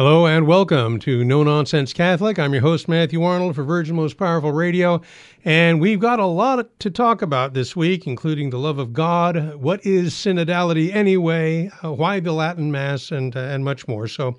[0.00, 2.38] Hello and welcome to No Nonsense Catholic.
[2.38, 5.02] I'm your host, Matthew Arnold for Virgin Most Powerful Radio.
[5.44, 9.56] And we've got a lot to talk about this week, including the love of God,
[9.56, 14.08] what is synodality anyway, uh, why the Latin Mass, and, uh, and much more.
[14.08, 14.36] So I'm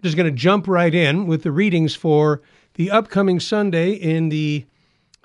[0.00, 2.40] just going to jump right in with the readings for
[2.74, 4.64] the upcoming Sunday in the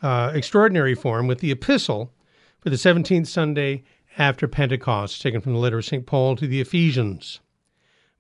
[0.02, 2.11] uh, extraordinary form with the epistle
[2.59, 3.83] for the 17th Sunday
[4.17, 6.07] after Pentecost, taken from the letter of St.
[6.07, 7.39] Paul to the Ephesians.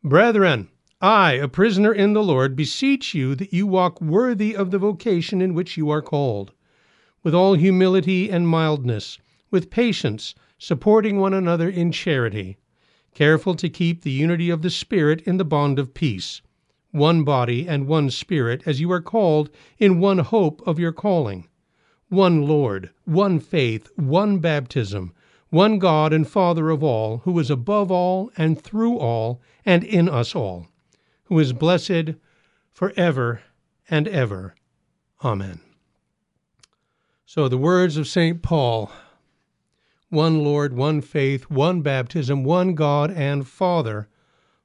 [0.03, 0.69] Brethren,
[1.01, 5.41] I, a prisoner in the Lord, beseech you that you walk worthy of the vocation
[5.41, 6.53] in which you are called,
[7.21, 9.17] with all humility and mildness,
[9.51, 12.55] with patience, supporting one another in charity,
[13.13, 16.41] careful to keep the unity of the Spirit in the bond of peace,
[16.91, 21.45] one body and one Spirit, as you are called, in one hope of your calling,
[22.07, 25.13] one Lord, one faith, one baptism,
[25.49, 30.07] one God and Father of all, who is above all and through all and in
[30.07, 30.69] us all
[31.25, 32.15] who is blessed
[32.71, 33.41] for ever
[33.89, 34.55] and ever.
[35.23, 35.59] Amen.
[37.25, 38.41] So, the words of St.
[38.41, 38.91] Paul
[40.09, 44.07] one Lord, one faith, one baptism, one God and Father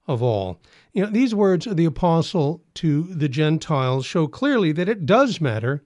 [0.06, 0.60] of all.
[0.92, 5.40] You know, these words of the apostle to the Gentiles show clearly that it does
[5.40, 5.82] matter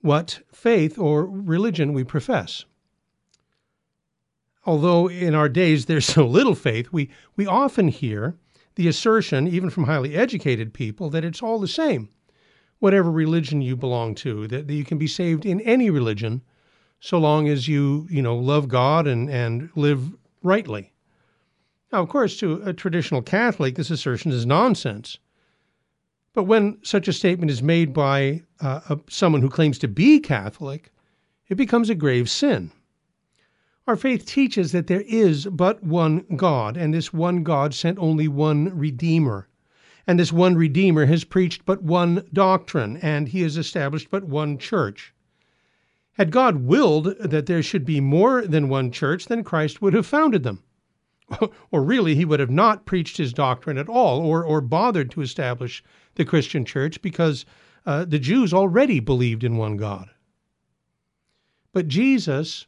[0.00, 2.64] what faith or religion we profess.
[4.64, 8.36] Although in our days there's so little faith, we, we often hear
[8.74, 12.08] the assertion, even from highly educated people, that it's all the same,
[12.78, 16.42] whatever religion you belong to, that, that you can be saved in any religion
[17.00, 20.12] so long as you, you know, love God and, and live
[20.42, 20.92] rightly.
[21.92, 25.18] Now, of course, to a traditional Catholic, this assertion is nonsense.
[26.32, 30.18] But when such a statement is made by uh, a, someone who claims to be
[30.20, 30.90] Catholic,
[31.48, 32.70] it becomes a grave sin.
[33.84, 38.28] Our faith teaches that there is but one God, and this one God sent only
[38.28, 39.48] one Redeemer.
[40.06, 44.56] And this one Redeemer has preached but one doctrine, and he has established but one
[44.56, 45.12] church.
[46.12, 50.06] Had God willed that there should be more than one church, then Christ would have
[50.06, 50.62] founded them.
[51.72, 55.22] or really, he would have not preached his doctrine at all, or, or bothered to
[55.22, 55.82] establish
[56.14, 57.44] the Christian church, because
[57.84, 60.08] uh, the Jews already believed in one God.
[61.72, 62.66] But Jesus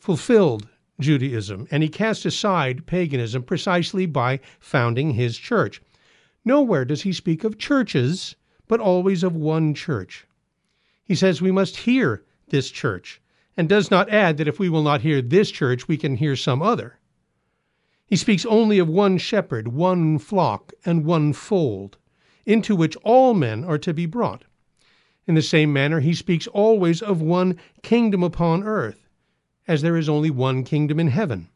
[0.00, 0.66] fulfilled
[0.98, 5.80] Judaism, and he cast aside paganism precisely by founding his church.
[6.44, 8.34] Nowhere does he speak of churches,
[8.66, 10.26] but always of one church.
[11.04, 13.20] He says we must hear this church,
[13.56, 16.34] and does not add that if we will not hear this church, we can hear
[16.34, 16.98] some other.
[18.06, 21.98] He speaks only of one shepherd, one flock, and one fold,
[22.46, 24.44] into which all men are to be brought.
[25.26, 28.99] In the same manner, he speaks always of one kingdom upon earth,
[29.68, 31.48] as there is only one kingdom in heaven,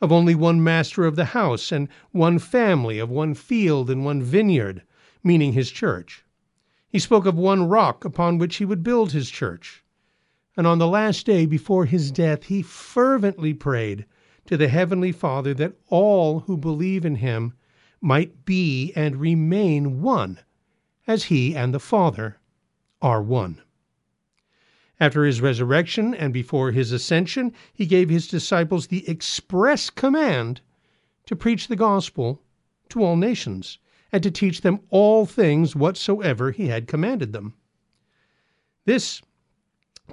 [0.00, 4.22] of only one master of the house, and one family, of one field and one
[4.22, 4.82] vineyard,
[5.22, 6.24] meaning his church.
[6.88, 9.84] He spoke of one rock upon which he would build his church.
[10.56, 14.06] And on the last day before his death, he fervently prayed
[14.46, 17.52] to the Heavenly Father that all who believe in him
[18.00, 20.40] might be and remain one,
[21.06, 22.38] as he and the Father
[23.00, 23.60] are one.
[25.00, 30.60] After his resurrection and before his ascension, he gave his disciples the express command
[31.24, 32.42] to preach the gospel
[32.90, 33.78] to all nations
[34.12, 37.54] and to teach them all things whatsoever he had commanded them.
[38.84, 39.22] This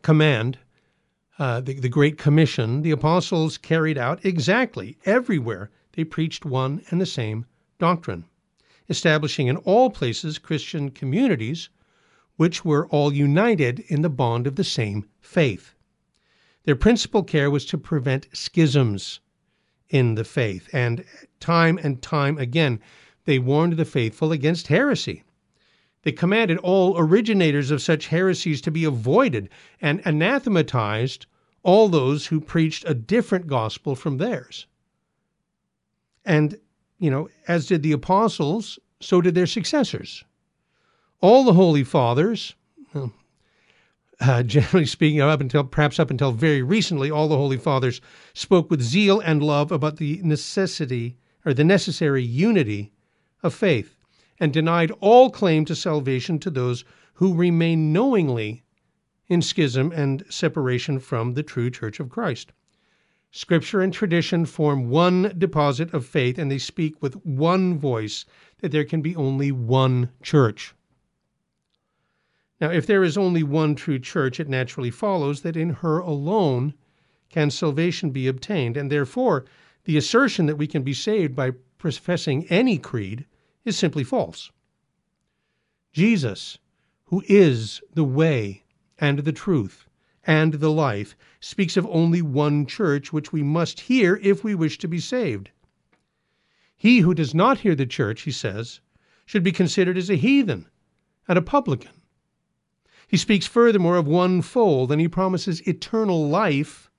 [0.04, 0.58] command,
[1.38, 7.02] uh, the, the Great Commission, the apostles carried out exactly everywhere they preached one and
[7.02, 7.46] the same
[7.78, 8.24] doctrine,
[8.88, 11.70] establishing in all places Christian communities
[12.38, 15.74] which were all united in the bond of the same faith.
[16.64, 19.20] Their principal care was to prevent schisms
[19.90, 21.04] in the faith, and
[21.40, 22.80] time and time again
[23.26, 25.24] they warned the faithful against heresy.
[26.04, 29.50] They commanded all originators of such heresies to be avoided
[29.82, 31.26] and anathematized
[31.64, 34.68] all those who preached a different gospel from theirs.
[36.24, 36.58] And,
[37.00, 40.24] you know, as did the apostles, so did their successors
[41.22, 42.54] all the holy fathers,
[44.20, 48.02] uh, generally speaking, up until perhaps up until very recently, all the holy fathers
[48.34, 52.92] spoke with zeal and love about the necessity or the necessary unity
[53.42, 53.96] of faith,
[54.40, 56.84] and denied all claim to salvation to those
[57.14, 58.64] who remain knowingly
[59.28, 62.52] in schism and separation from the true Church of Christ.
[63.32, 68.26] Scripture and tradition form one deposit of faith, and they speak with one voice
[68.62, 70.74] that there can be only one church.
[72.60, 76.74] Now, if there is only one true church, it naturally follows that in her alone
[77.30, 79.46] can salvation be obtained, and therefore
[79.84, 83.26] the assertion that we can be saved by professing any creed
[83.64, 84.52] is simply false.
[85.94, 86.58] Jesus,
[87.06, 88.64] who is the way
[88.98, 89.88] and the truth
[90.26, 94.78] and the life, speaks of only one church which we must hear if we wish
[94.80, 95.52] to be saved.
[96.76, 98.80] He who does not hear the church, he says,
[99.26, 100.68] should be considered as a heathen
[101.28, 101.97] and a publican.
[103.08, 106.92] He speaks furthermore of one fold, and he promises eternal life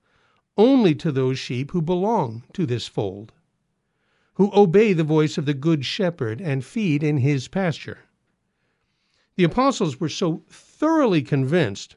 [0.57, 3.31] only to those sheep who belong to this fold,
[4.33, 7.99] who obey the voice of the Good Shepherd and feed in his pasture.
[9.35, 11.95] The apostles were so thoroughly convinced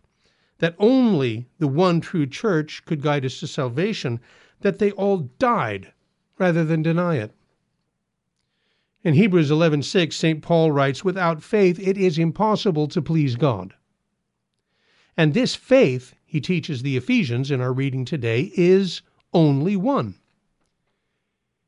[0.58, 4.20] that only the one true church could guide us to salvation
[4.60, 5.92] that they all died
[6.38, 7.34] rather than deny it.
[9.02, 10.42] In Hebrews 11:6, St.
[10.42, 13.74] Paul writes, "Without faith it is impossible to please God."
[15.16, 20.16] And this faith, he teaches the Ephesians in our reading today, is only one.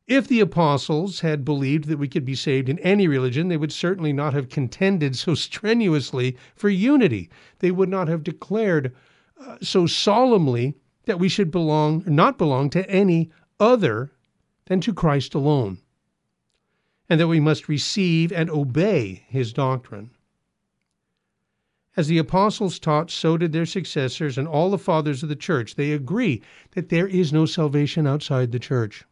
[0.07, 3.73] If the apostles had believed that we could be saved in any religion, they would
[3.73, 7.31] certainly not have contended so strenuously for unity.
[7.61, 8.95] They would not have declared
[9.41, 10.75] uh, so solemnly
[11.07, 14.13] that we should belong not belong to any other
[14.67, 15.79] than to Christ alone
[17.09, 20.11] and that we must receive and obey his doctrine.
[21.97, 25.77] As the apostles taught, so did their successors and all the fathers of the church.
[25.77, 26.43] They agree
[26.73, 29.05] that there is no salvation outside the church.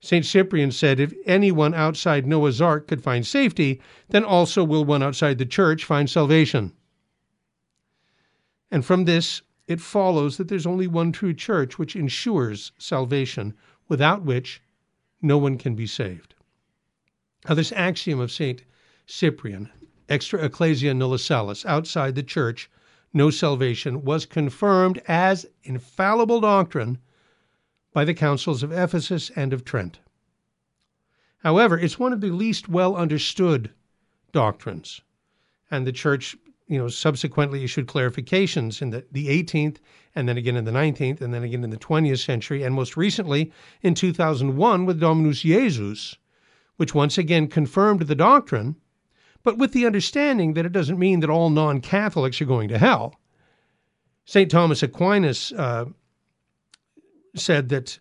[0.00, 0.24] St.
[0.24, 5.38] Cyprian said, If anyone outside Noah's ark could find safety, then also will one outside
[5.38, 6.72] the church find salvation.
[8.70, 13.54] And from this, it follows that there's only one true church which ensures salvation,
[13.88, 14.62] without which
[15.20, 16.34] no one can be saved.
[17.48, 18.62] Now, this axiom of St.
[19.06, 19.70] Cyprian,
[20.10, 22.68] extra ecclesia nulla salus, outside the church,
[23.14, 26.98] no salvation, was confirmed as infallible doctrine
[27.92, 30.00] by the councils of Ephesus and of Trent.
[31.38, 33.70] However, it's one of the least well understood
[34.32, 35.00] doctrines,
[35.70, 36.36] and the church
[36.70, 39.78] you know, subsequently issued clarifications in the, the 18th,
[40.14, 42.96] and then again in the 19th, and then again in the 20th century, and most
[42.96, 43.50] recently
[43.82, 46.16] in 2001 with Dominus Jesus,
[46.76, 48.76] which once again confirmed the doctrine,
[49.42, 52.78] but with the understanding that it doesn't mean that all non Catholics are going to
[52.78, 53.14] hell.
[54.24, 54.50] St.
[54.50, 55.86] Thomas Aquinas uh,
[57.34, 57.98] said that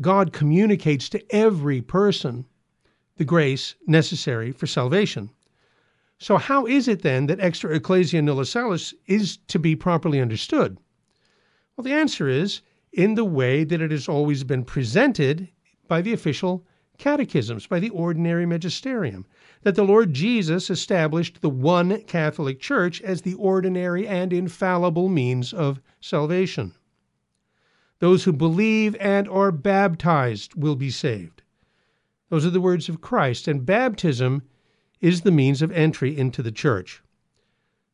[0.00, 2.46] God communicates to every person
[3.16, 5.30] the grace necessary for salvation.
[6.18, 10.78] So, how is it then that extra ecclesia nulla salus is to be properly understood?
[11.76, 12.62] Well, the answer is
[12.92, 15.48] in the way that it has always been presented
[15.88, 16.66] by the official
[16.98, 19.26] catechisms, by the ordinary magisterium,
[19.62, 25.52] that the Lord Jesus established the one Catholic Church as the ordinary and infallible means
[25.52, 26.74] of salvation.
[27.98, 31.42] Those who believe and are baptized will be saved.
[32.28, 34.42] Those are the words of Christ, and baptism
[35.00, 37.02] is the means of entry into the church.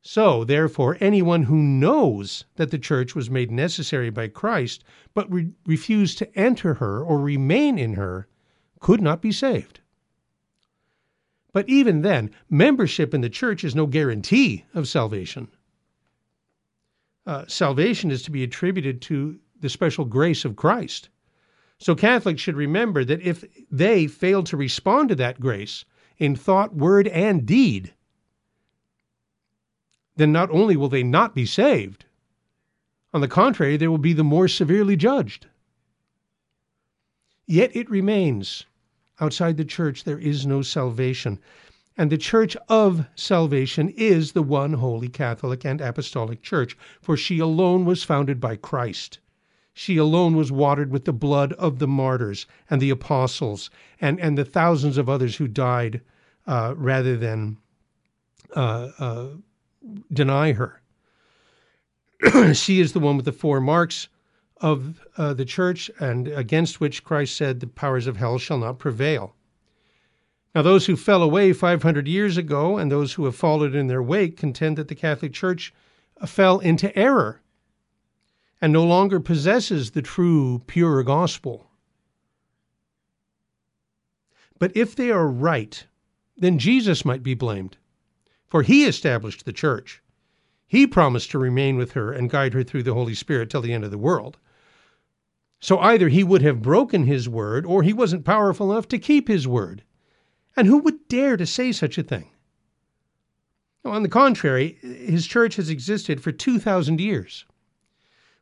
[0.02, 4.82] So, therefore, anyone who knows that the church was made necessary by Christ,
[5.12, 8.26] but re- refused to enter her or remain in her,
[8.80, 9.80] could not be saved.
[11.52, 15.48] But even then, membership in the church is no guarantee of salvation.
[17.26, 21.08] Uh, salvation is to be attributed to the special grace of Christ.
[21.78, 25.84] So Catholics should remember that if they fail to respond to that grace
[26.18, 27.92] in thought, word, and deed,
[30.16, 32.04] then not only will they not be saved,
[33.12, 35.46] on the contrary, they will be the more severely judged.
[37.46, 38.66] Yet it remains
[39.20, 41.38] outside the church there is no salvation.
[41.96, 47.38] And the church of salvation is the one holy Catholic and Apostolic Church, for she
[47.38, 49.18] alone was founded by Christ.
[49.74, 54.36] She alone was watered with the blood of the martyrs and the apostles and, and
[54.36, 56.00] the thousands of others who died
[56.46, 57.58] uh, rather than
[58.56, 59.26] uh, uh,
[60.12, 60.80] deny her.
[62.52, 64.08] she is the one with the four marks
[64.60, 68.78] of uh, the church, and against which Christ said, The powers of hell shall not
[68.78, 69.34] prevail.
[70.54, 74.02] Now, those who fell away 500 years ago and those who have followed in their
[74.02, 75.72] wake contend that the Catholic Church
[76.20, 77.40] uh, fell into error
[78.60, 81.70] and no longer possesses the true, pure gospel.
[84.58, 85.86] But if they are right,
[86.36, 87.78] then Jesus might be blamed
[88.50, 90.02] for he established the church.
[90.66, 93.72] He promised to remain with her and guide her through the Holy Spirit till the
[93.72, 94.38] end of the world.
[95.60, 99.28] So either he would have broken his word or he wasn't powerful enough to keep
[99.28, 99.84] his word.
[100.56, 102.30] And who would dare to say such a thing?
[103.82, 107.46] on the contrary, his church has existed for 2,000 years,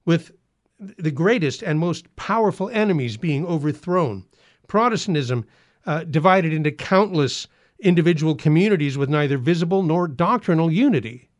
[0.04, 0.32] with
[0.78, 4.24] the greatest and most powerful enemies being overthrown.
[4.66, 5.46] Protestantism
[5.86, 7.46] uh, divided into countless
[7.78, 11.30] individual communities with neither visible nor doctrinal unity.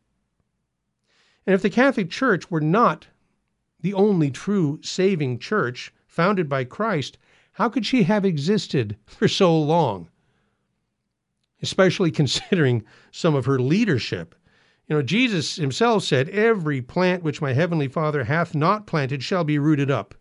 [1.45, 3.07] And if the Catholic Church were not
[3.81, 7.17] the only true saving church founded by Christ,
[7.53, 10.09] how could she have existed for so long?
[11.61, 14.35] Especially considering some of her leadership.
[14.87, 19.43] You know, Jesus himself said, Every plant which my heavenly Father hath not planted shall
[19.43, 20.15] be rooted up.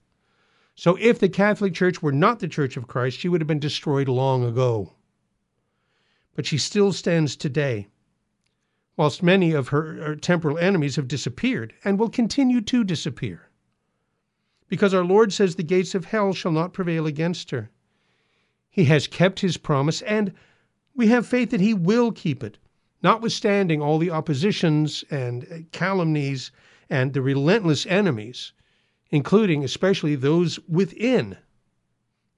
[0.74, 3.58] So if the Catholic Church were not the Church of Christ, she would have been
[3.58, 4.92] destroyed long ago.
[6.36, 7.88] But she still stands today,
[8.96, 13.47] whilst many of her, temporal enemies have disappeared and will continue to disappear.
[14.68, 17.70] Because our Lord says the gates of hell shall not prevail against her.
[18.70, 20.32] He has kept his promise, and
[20.94, 22.58] we have faith that he will keep it,
[23.02, 26.50] notwithstanding all the oppositions and calumnies
[26.90, 28.52] and the relentless enemies
[29.10, 31.36] including especially those within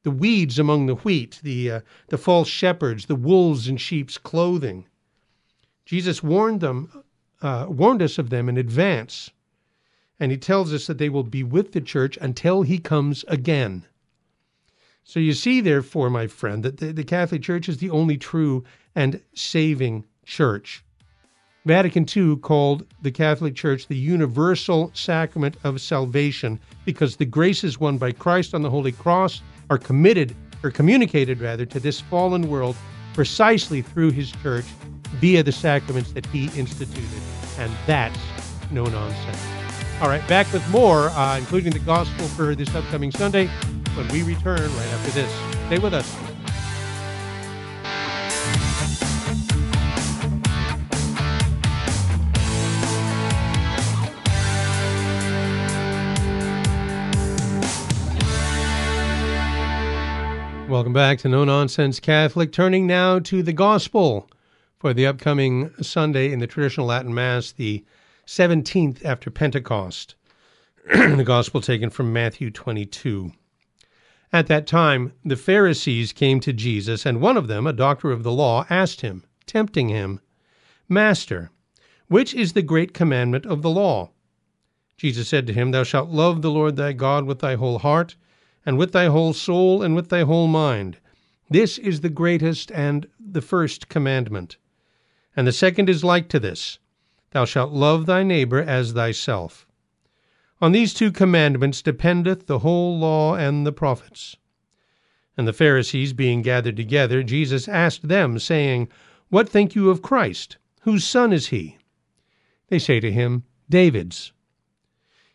[0.03, 4.87] the weeds among the wheat, the, uh, the false shepherds, the wolves in sheep's clothing.
[5.85, 7.05] Jesus warned them,
[7.43, 9.31] uh, warned us of them in advance,
[10.21, 13.87] and he tells us that they will be with the church until he comes again.
[15.03, 18.63] So you see, therefore, my friend, that the, the Catholic Church is the only true
[18.95, 20.85] and saving church.
[21.67, 27.99] Vatican II called the Catholic Church the universal sacrament of salvation because the graces won
[27.99, 32.77] by Christ on the Holy Cross are committed or communicated rather to this fallen world
[33.15, 34.65] precisely through his church
[35.17, 37.23] via the sacraments that he instituted.
[37.59, 38.19] And that's
[38.71, 39.60] no nonsense.
[40.01, 43.49] All right, back with more, uh, including the gospel for this upcoming Sunday
[43.95, 45.31] when we return right after this.
[45.67, 46.17] Stay with us.
[60.67, 62.53] Welcome back to No Nonsense Catholic.
[62.53, 64.31] Turning now to the Gospel
[64.79, 67.85] for the upcoming Sunday in the traditional Latin Mass, the
[68.31, 70.15] 17th after Pentecost.
[70.87, 73.33] the Gospel taken from Matthew 22.
[74.33, 78.23] At that time, the Pharisees came to Jesus, and one of them, a doctor of
[78.23, 80.21] the law, asked him, tempting him,
[80.89, 81.51] Master,
[82.07, 84.13] which is the great commandment of the law?
[84.97, 88.15] Jesus said to him, Thou shalt love the Lord thy God with thy whole heart
[88.65, 90.99] and with thy whole soul, and with thy whole mind.
[91.49, 94.57] This is the greatest and the first commandment.
[95.35, 96.79] And the second is like to this
[97.33, 99.67] Thou shalt love thy neighbor as thyself.
[100.61, 104.37] On these two commandments dependeth the whole law and the prophets.
[105.37, 108.89] And the Pharisees being gathered together, Jesus asked them, saying,
[109.29, 110.59] What think you of Christ?
[110.83, 111.79] Whose son is he?
[112.69, 114.33] They say to him, David's.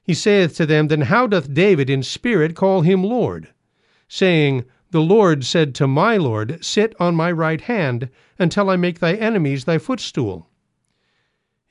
[0.04, 3.48] He saith to them, Then how doth David in spirit call him Lord?
[4.08, 9.00] Saying, The Lord said to my Lord, Sit on my right hand, until I make
[9.00, 10.50] thy enemies thy footstool.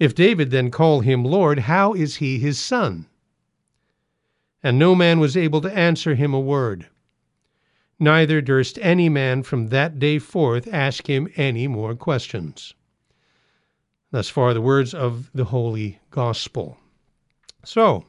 [0.05, 3.07] If David then call him Lord, how is he his son?
[4.63, 6.89] And no man was able to answer him a word.
[7.99, 12.75] Neither durst any man from that day forth ask him any more questions.
[14.11, 16.77] Thus far the words of the Holy Gospel.
[17.65, 18.05] So,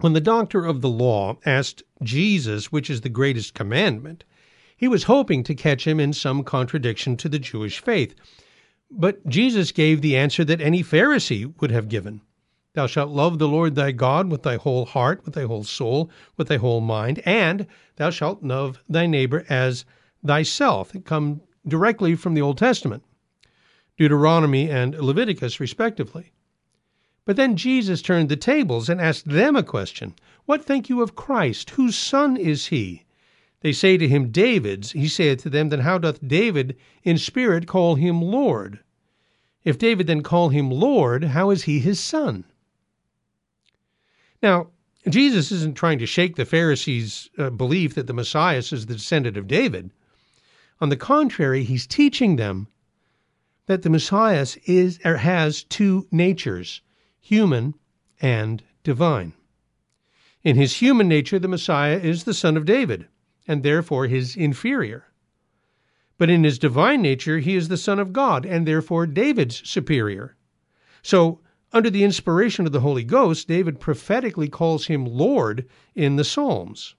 [0.00, 4.24] when the doctor of the law asked Jesus which is the greatest commandment,
[4.76, 8.16] he was hoping to catch him in some contradiction to the Jewish faith.
[8.94, 12.20] But Jesus gave the answer that any Pharisee would have given
[12.74, 16.10] Thou shalt love the Lord thy God with thy whole heart, with thy whole soul,
[16.36, 19.84] with thy whole mind, and thou shalt love thy neighbor as
[20.24, 20.94] thyself.
[20.94, 23.02] It comes directly from the Old Testament,
[23.98, 26.32] Deuteronomy and Leviticus, respectively.
[27.24, 30.14] But then Jesus turned the tables and asked them a question
[30.46, 31.70] What think you of Christ?
[31.70, 33.04] Whose son is he?
[33.62, 34.92] They say to him, David's.
[34.92, 38.80] He saith to them, Then how doth David in spirit call him Lord?
[39.64, 42.44] If David then call him Lord, how is he his son?
[44.42, 44.70] Now,
[45.08, 49.36] Jesus isn't trying to shake the Pharisees' uh, belief that the Messiah is the descendant
[49.36, 49.90] of David.
[50.80, 52.66] On the contrary, he's teaching them
[53.66, 56.80] that the Messiah is or has two natures
[57.20, 57.74] human
[58.20, 59.32] and divine.
[60.42, 63.06] In his human nature, the Messiah is the son of David,
[63.46, 65.06] and therefore his inferior.
[66.18, 70.36] But in his divine nature, he is the Son of God, and therefore David's superior.
[71.02, 71.40] So,
[71.72, 76.94] under the inspiration of the Holy Ghost, David prophetically calls him Lord in the Psalms.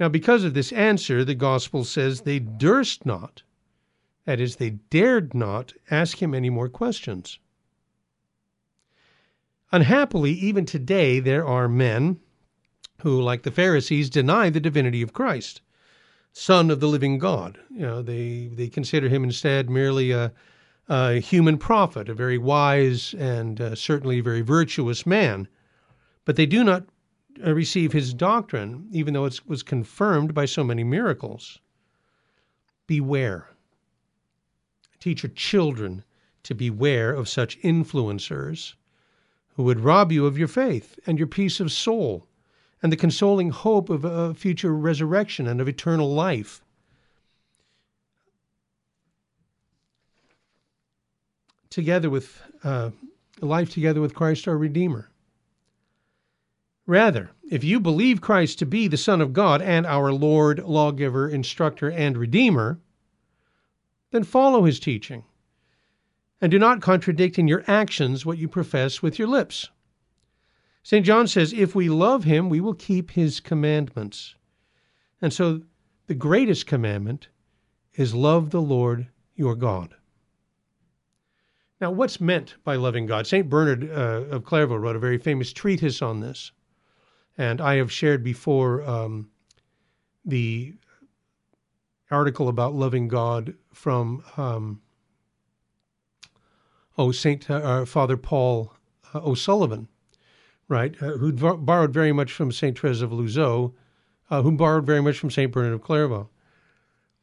[0.00, 3.42] Now, because of this answer, the Gospel says they durst not,
[4.24, 7.38] that is, they dared not, ask him any more questions.
[9.70, 12.20] Unhappily, even today, there are men
[13.02, 15.60] who, like the Pharisees, deny the divinity of Christ.
[16.32, 17.58] Son of the living God.
[17.70, 20.32] You know, they, they consider him instead merely a,
[20.88, 25.48] a human prophet, a very wise and uh, certainly very virtuous man.
[26.24, 26.84] But they do not
[27.44, 31.58] uh, receive his doctrine, even though it was confirmed by so many miracles.
[32.86, 33.50] Beware.
[35.00, 36.04] Teach your children
[36.44, 38.74] to beware of such influencers
[39.56, 42.26] who would rob you of your faith and your peace of soul
[42.82, 46.62] and the consoling hope of a future resurrection and of eternal life.
[51.70, 52.90] Together with uh,
[53.40, 55.08] life together with Christ our Redeemer.
[56.86, 61.28] Rather, if you believe Christ to be the Son of God and our Lord, lawgiver,
[61.28, 62.80] instructor, and Redeemer,
[64.10, 65.24] then follow his teaching
[66.42, 69.70] and do not contradict in your actions what you profess with your lips.
[70.82, 71.06] St.
[71.06, 74.34] John says, If we love him, we will keep his commandments.
[75.20, 75.62] And so
[76.06, 77.28] the greatest commandment
[77.94, 79.94] is love the Lord your God.
[81.80, 83.26] Now, what's meant by loving God?
[83.26, 83.48] St.
[83.48, 86.52] Bernard uh, of Clairvaux wrote a very famous treatise on this.
[87.36, 89.30] And I have shared before um,
[90.24, 90.74] the
[92.10, 94.82] article about loving God from um,
[96.98, 98.72] oh Saint uh, Father Paul
[99.14, 99.88] uh, O'Sullivan,
[100.72, 103.72] right, uh, who borrowed very much from Saint Therese of Lisieux,
[104.30, 106.28] uh, who borrowed very much from Saint Bernard of Clairvaux.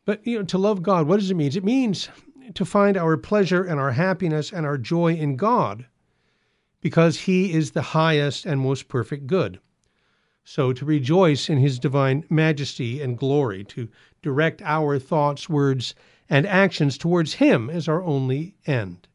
[0.06, 1.52] But you know, to love God, what does it mean?
[1.54, 2.10] It means
[2.54, 5.88] to find our pleasure and our happiness and our joy in God,
[6.80, 9.60] because He is the highest and most perfect good.
[10.44, 13.90] So to rejoice in His divine majesty and glory, to
[14.22, 15.96] direct our thoughts, words,
[16.30, 19.08] and actions towards Him as our only end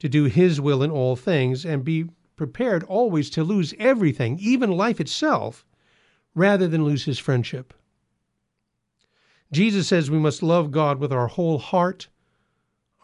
[0.00, 2.06] to do His will in all things and be
[2.40, 5.66] prepared always to lose everything, even life itself,
[6.34, 7.74] rather than lose His friendship.
[9.52, 12.08] Jesus says we must love God with our whole heart,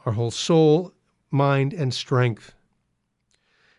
[0.06, 0.94] our whole soul,
[1.30, 2.54] mind, and strength.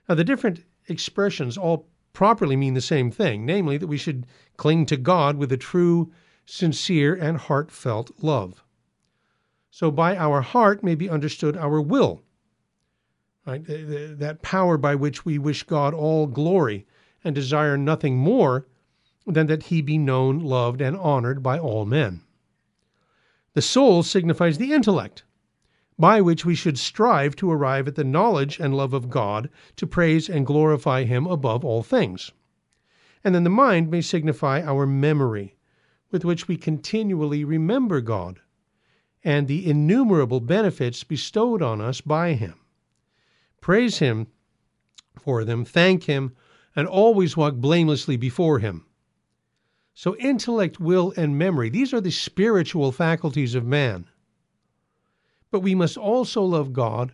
[0.07, 4.85] Now, the different expressions all properly mean the same thing, namely that we should cling
[4.85, 6.13] to God with a true,
[6.45, 8.63] sincere, and heartfelt love.
[9.71, 12.21] So, by our heart may be understood our will,
[13.47, 13.63] right?
[13.65, 16.85] that power by which we wish God all glory
[17.23, 18.67] and desire nothing more
[19.25, 22.21] than that he be known, loved, and honored by all men.
[23.53, 25.23] The soul signifies the intellect,
[25.97, 29.87] by which we should strive to arrive at the knowledge and love of God, to
[29.87, 32.31] praise and glorify him above all things.
[33.23, 35.55] And then the mind may signify our memory,
[36.11, 38.41] with which we continually remember God
[39.23, 42.55] and the innumerable benefits bestowed on us by him
[43.67, 44.27] praise Him
[45.19, 46.33] for them, thank Him,
[46.73, 48.85] and always walk blamelessly before Him.
[49.93, 54.07] So, intellect, will, and memory, these are the spiritual faculties of man.
[55.51, 57.11] But we must also love God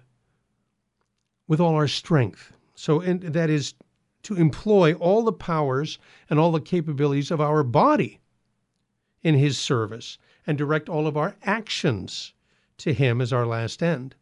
[1.47, 2.53] with all our strength.
[2.75, 3.73] So, that is
[4.21, 5.97] to employ all the powers
[6.29, 8.19] and all the capabilities of our body
[9.23, 12.35] in His service and direct all of our actions
[12.77, 14.13] to Him as our last end.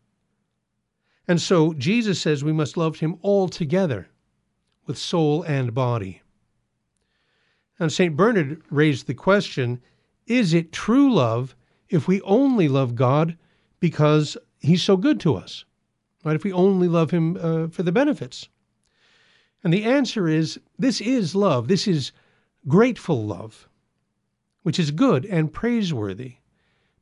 [1.28, 4.08] And so Jesus says we must love him altogether
[4.86, 6.22] with soul and body.
[7.80, 8.16] And St.
[8.16, 9.82] Bernard raised the question
[10.28, 11.56] is it true love
[11.90, 13.38] if we only love God
[13.80, 15.66] because he's so good to us?
[16.24, 16.36] Right?
[16.36, 18.48] If we only love him uh, for the benefits?
[19.64, 21.68] And the answer is this is love.
[21.68, 22.12] This is
[22.68, 23.68] grateful love,
[24.64, 26.36] which is good and praiseworthy,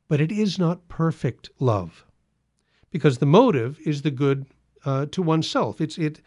[0.08, 2.06] but it is not perfect love
[2.90, 4.46] because the motive is the good
[4.84, 5.80] uh, to oneself.
[5.80, 6.20] It's it,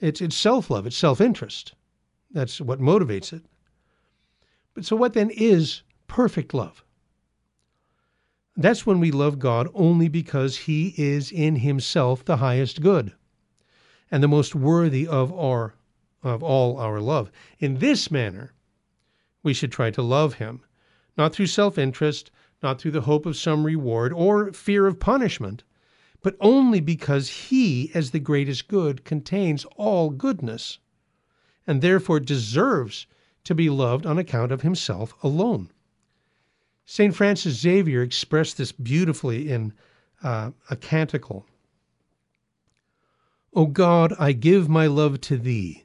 [0.00, 0.86] it's it's self love.
[0.86, 1.74] It's self interest.
[2.30, 3.42] That's what motivates it.
[4.74, 6.84] But so, what then is perfect love?
[8.56, 13.12] That's when we love God only because He is in Himself the highest good,
[14.10, 15.74] and the most worthy of our
[16.22, 17.30] of all our love.
[17.58, 18.52] In this manner,
[19.42, 20.60] we should try to love Him,
[21.16, 22.30] not through self interest,
[22.62, 25.62] not through the hope of some reward or fear of punishment,
[26.22, 30.78] but only because he, as the greatest good, contains all goodness,
[31.66, 33.06] and therefore deserves
[33.44, 35.70] to be loved on account of himself alone.
[36.84, 37.14] St.
[37.14, 39.72] Francis Xavier expressed this beautifully in
[40.22, 41.46] uh, a canticle.
[43.54, 45.84] O God, I give my love to thee,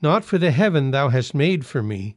[0.00, 2.16] not for the heaven thou hast made for me,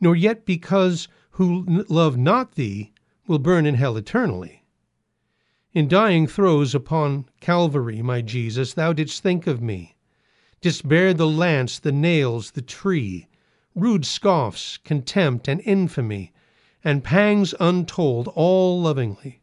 [0.00, 2.92] nor yet because who love not thee
[3.26, 4.57] will burn in hell eternally
[5.78, 9.94] in dying throes upon Calvary, my Jesus, thou didst think of me,
[10.60, 13.28] didst bear the lance, the nails, the tree,
[13.76, 16.32] rude scoffs, contempt, and infamy,
[16.82, 19.40] and pangs untold, all lovingly.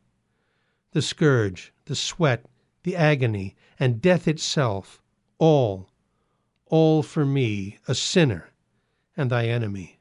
[0.92, 2.46] The scourge, the sweat,
[2.84, 5.02] the agony, and death itself,
[5.38, 5.90] all,
[6.66, 8.50] all for me, a sinner
[9.16, 10.00] and thy enemy.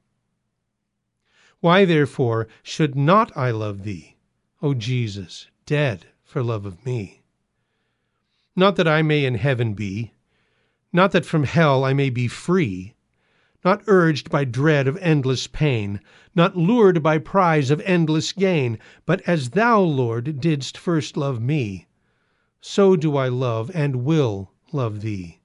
[1.60, 4.16] Why, therefore, should not I love thee,
[4.60, 7.22] O Jesus, dead for love of me?
[8.56, 10.14] Not that I may in heaven be,
[10.92, 12.96] not that from hell I may be free,
[13.64, 16.00] not urged by dread of endless pain,
[16.34, 21.86] not lured by prize of endless gain, but as thou, Lord, didst first love me,
[22.60, 25.38] so do I love and will love thee.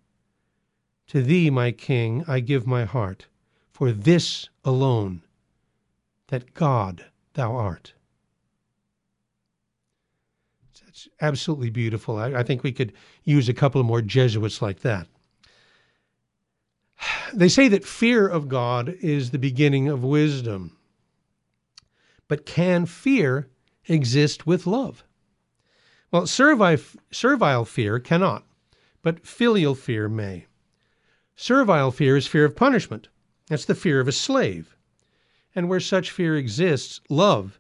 [1.10, 3.28] To thee, my King, I give my heart,
[3.70, 5.22] for this alone,
[6.30, 7.94] that God thou art.
[11.22, 12.18] Absolutely beautiful.
[12.18, 15.08] I, I think we could use a couple more Jesuits like that.
[17.34, 20.76] They say that fear of God is the beginning of wisdom.
[22.28, 23.50] But can fear
[23.88, 25.04] exist with love?
[26.12, 26.78] Well, servile,
[27.12, 28.46] servile fear cannot,
[29.02, 30.48] but filial fear may.
[31.36, 33.10] Servile fear is fear of punishment.
[33.48, 34.76] That's the fear of a slave.
[35.56, 37.60] And where such fear exists, love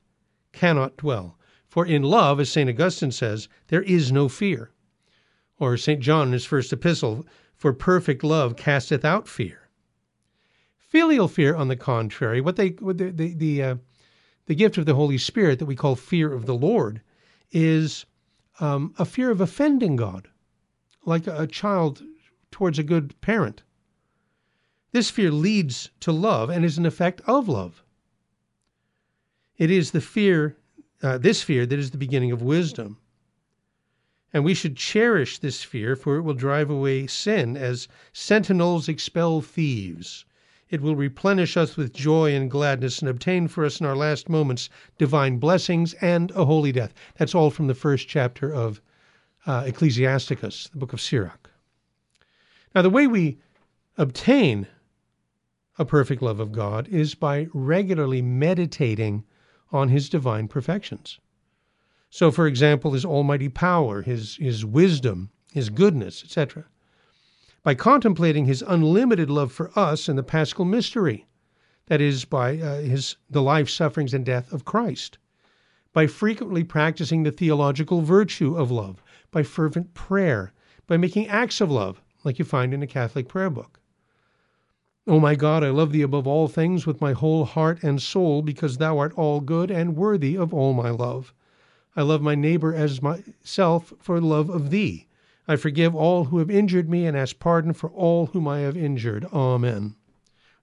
[0.52, 1.39] cannot dwell.
[1.70, 2.68] For in love, as St.
[2.68, 4.72] Augustine says, there is no fear.
[5.60, 6.02] Or St.
[6.02, 9.70] John in his first epistle, for perfect love casteth out fear.
[10.78, 13.76] Filial fear, on the contrary, what they what the the the, uh,
[14.48, 17.02] the gift of the Holy Spirit that we call fear of the Lord,
[17.52, 18.06] is
[18.60, 20.28] um, a fear of offending God,
[21.06, 22.02] like a child
[22.50, 23.62] towards a good parent.
[24.92, 27.84] This fear leads to love and is an effect of love.
[29.58, 30.58] It is the fear,
[31.02, 32.98] uh, this fear, that is the beginning of wisdom.
[34.34, 39.42] And we should cherish this fear, for it will drive away sin as sentinels expel
[39.42, 40.26] thieves.
[40.70, 44.30] It will replenish us with joy and gladness and obtain for us in our last
[44.30, 46.94] moments divine blessings and a holy death.
[47.18, 48.80] That's all from the first chapter of
[49.48, 51.50] uh, Ecclesiasticus, the book of Sirach.
[52.76, 53.40] Now, the way we
[53.98, 54.68] obtain
[55.80, 59.24] a perfect love of God is by regularly meditating
[59.72, 61.20] on his divine perfections.
[62.10, 66.66] So, for example, his almighty power, his, his wisdom, his goodness, etc.
[67.64, 71.28] By contemplating his unlimited love for us in the paschal mystery,
[71.86, 75.18] that is, by uh, his, the life, sufferings, and death of Christ.
[75.92, 80.54] By frequently practicing the theological virtue of love, by fervent prayer,
[80.88, 83.79] by making acts of love, like you find in a Catholic prayer book.
[85.10, 88.44] O my God, I love thee above all things with my whole heart and soul,
[88.44, 91.34] because thou art all good and worthy of all my love.
[91.96, 95.08] I love my neighbor as myself for love of thee.
[95.48, 98.78] I forgive all who have injured me and ask pardon for all whom I have
[98.78, 99.26] injured.
[99.34, 99.96] Amen.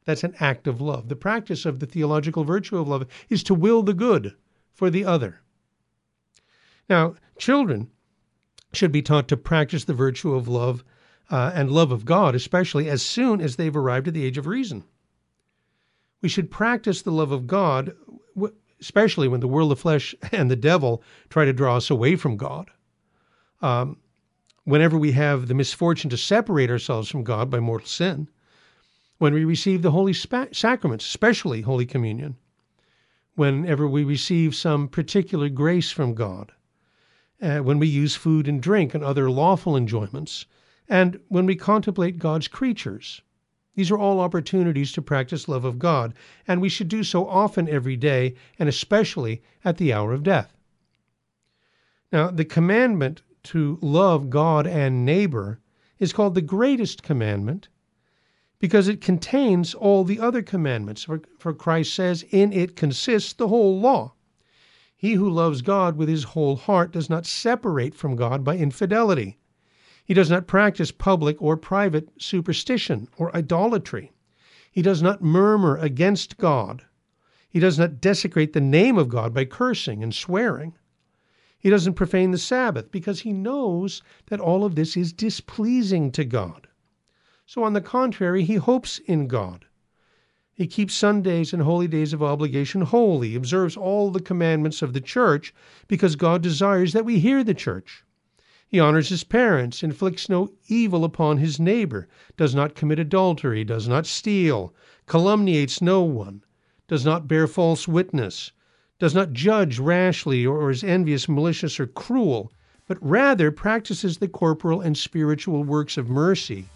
[0.05, 1.09] That's an act of love.
[1.09, 4.37] The practice of the theological virtue of love is to will the good
[4.73, 5.41] for the other.
[6.89, 7.91] Now, children
[8.73, 10.85] should be taught to practice the virtue of love
[11.31, 14.47] uh, and love of God, especially as soon as they've arrived at the age of
[14.47, 14.85] reason.
[16.23, 17.95] We should practice the love of God
[18.81, 22.37] especially when the world of flesh and the devil try to draw us away from
[22.37, 22.71] God.
[23.63, 23.99] Um,
[24.65, 28.29] whenever we have the misfortune to separate ourselves from God by mortal sin,
[29.19, 32.37] when we receive the holy spa- sacraments, especially Holy Communion,
[33.35, 36.53] whenever we receive some particular grace from God,
[37.41, 40.47] uh, when we use food and drink and other lawful enjoyments,
[40.89, 43.21] and when we contemplate God's creatures,
[43.75, 46.15] these are all opportunities to practice love of God,
[46.49, 50.57] and we should do so often every day, and especially at the hour of death.
[52.11, 55.61] Now, the commandment to love God and neighbor
[55.99, 57.69] is called the greatest commandment
[58.59, 61.05] because it contains all the other commandments.
[61.05, 64.15] For, for Christ says, In it consists the whole law.
[64.97, 69.39] He who loves God with his whole heart does not separate from God by infidelity.
[70.07, 74.13] He does not practice public or private superstition or idolatry.
[74.71, 76.85] He does not murmur against God.
[77.49, 80.75] He does not desecrate the name of God by cursing and swearing.
[81.59, 86.25] He doesn't profane the Sabbath because he knows that all of this is displeasing to
[86.25, 86.69] God.
[87.45, 89.65] So, on the contrary, he hopes in God.
[90.55, 95.01] He keeps Sundays and holy days of obligation holy, observes all the commandments of the
[95.01, 95.53] church
[95.89, 98.05] because God desires that we hear the church.
[98.69, 103.87] He honors his parents, inflicts no evil upon his neighbor, does not commit adultery, does
[103.87, 104.75] not steal,
[105.07, 106.43] calumniates no one,
[106.89, 108.51] does not bear false witness,
[108.99, 112.53] does not judge rashly or is envious, malicious, or cruel,
[112.89, 116.69] but rather practices the corporal and spiritual works of mercy.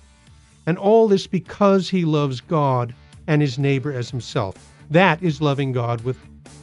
[0.66, 2.94] And all this because he loves God
[3.26, 4.55] and his neighbor as himself.
[4.90, 6.18] That is loving God with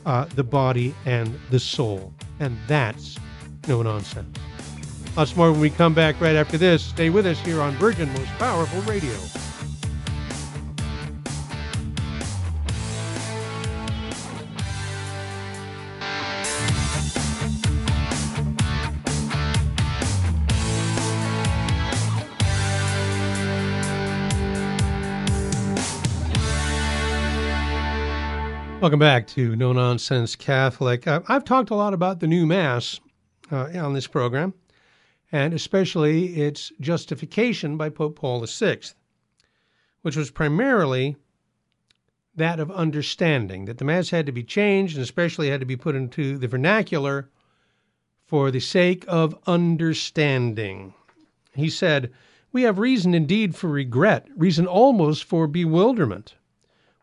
[0.05, 2.13] uh, the body and the soul.
[2.39, 3.17] And that's
[3.67, 4.37] no nonsense.
[5.17, 6.83] Lots more when we come back right after this.
[6.83, 9.15] Stay with us here on Virgin Most Powerful Radio.
[28.79, 31.07] Welcome back to No Nonsense Catholic.
[31.07, 32.99] Uh, I've talked a lot about the new Mass
[33.51, 34.53] uh, on this program,
[35.31, 38.79] and especially its justification by Pope Paul VI,
[40.01, 41.17] which was primarily
[42.35, 45.75] that of understanding, that the Mass had to be changed and especially had to be
[45.75, 47.29] put into the vernacular
[48.25, 50.93] for the sake of understanding.
[51.53, 52.11] He said,
[52.51, 56.35] We have reason indeed for regret, reason almost for bewilderment.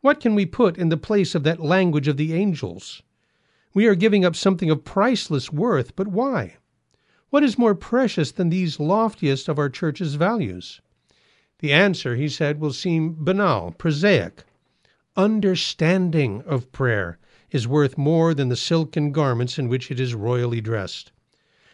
[0.00, 3.02] What can we put in the place of that language of the angels?
[3.74, 6.56] We are giving up something of priceless worth, but why?
[7.34, 10.80] What is more precious than these loftiest of our Church's values?
[11.58, 14.44] The answer, he said, will seem banal, prosaic.
[15.16, 17.18] Understanding of prayer
[17.50, 21.10] is worth more than the silken garments in which it is royally dressed.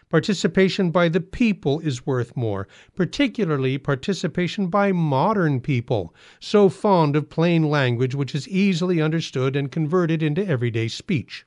[0.08, 7.28] Participation by the people is worth more, particularly participation by modern people, so fond of
[7.28, 11.44] plain language which is easily understood and converted into everyday speech.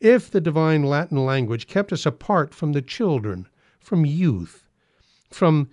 [0.00, 4.68] If the divine Latin language kept us apart from the children, from youth,
[5.30, 5.70] from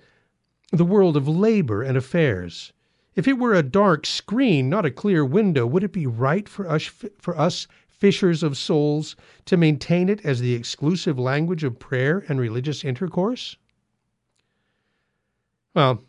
[0.71, 2.71] the world of labor and affairs,
[3.15, 6.69] if it were a dark screen, not a clear window, would it be right for
[6.69, 6.85] us,
[7.19, 12.39] for us fishers of souls to maintain it as the exclusive language of prayer and
[12.39, 13.57] religious intercourse?
[15.73, 16.03] Well,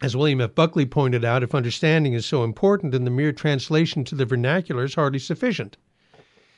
[0.00, 0.54] as William F.
[0.54, 4.84] Buckley pointed out, if understanding is so important, then the mere translation to the vernacular
[4.84, 5.76] is hardly sufficient.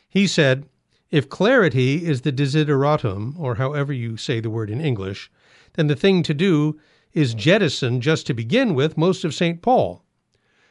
[0.08, 0.66] He said,
[1.10, 5.30] if clarity is the desideratum, or however you say the word in English,
[5.74, 6.78] then the thing to do
[7.12, 9.62] is jettison, just to begin with, most of St.
[9.62, 10.04] Paul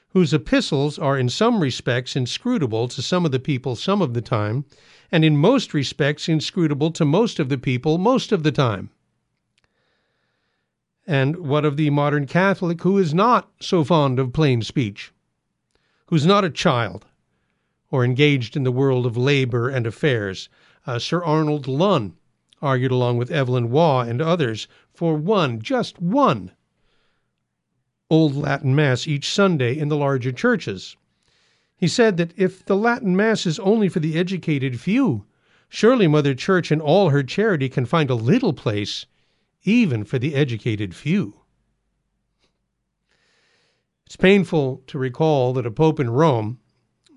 [0.10, 4.22] whose epistles are in some respects inscrutable to some of the people some of the
[4.22, 4.66] time,
[5.12, 8.90] and in most respects inscrutable to most of the people most of the time.
[11.06, 15.12] And what of the modern Catholic who is not so fond of plain speech,
[16.08, 17.06] who's not a child,
[17.92, 20.50] or engaged in the world of labor and affairs?
[20.86, 22.16] Uh, Sir Arnold Lunn
[22.62, 26.52] argued along with Evelyn Waugh and others for one, just one,
[28.10, 30.98] Old Latin Mass each Sunday in the larger churches.
[31.78, 35.26] He said that if the Latin Mass is only for the educated few,
[35.70, 39.06] surely Mother Church in all her charity can find a little place
[39.64, 41.36] even for the educated few.
[44.06, 46.59] It's painful to recall that a pope in Rome,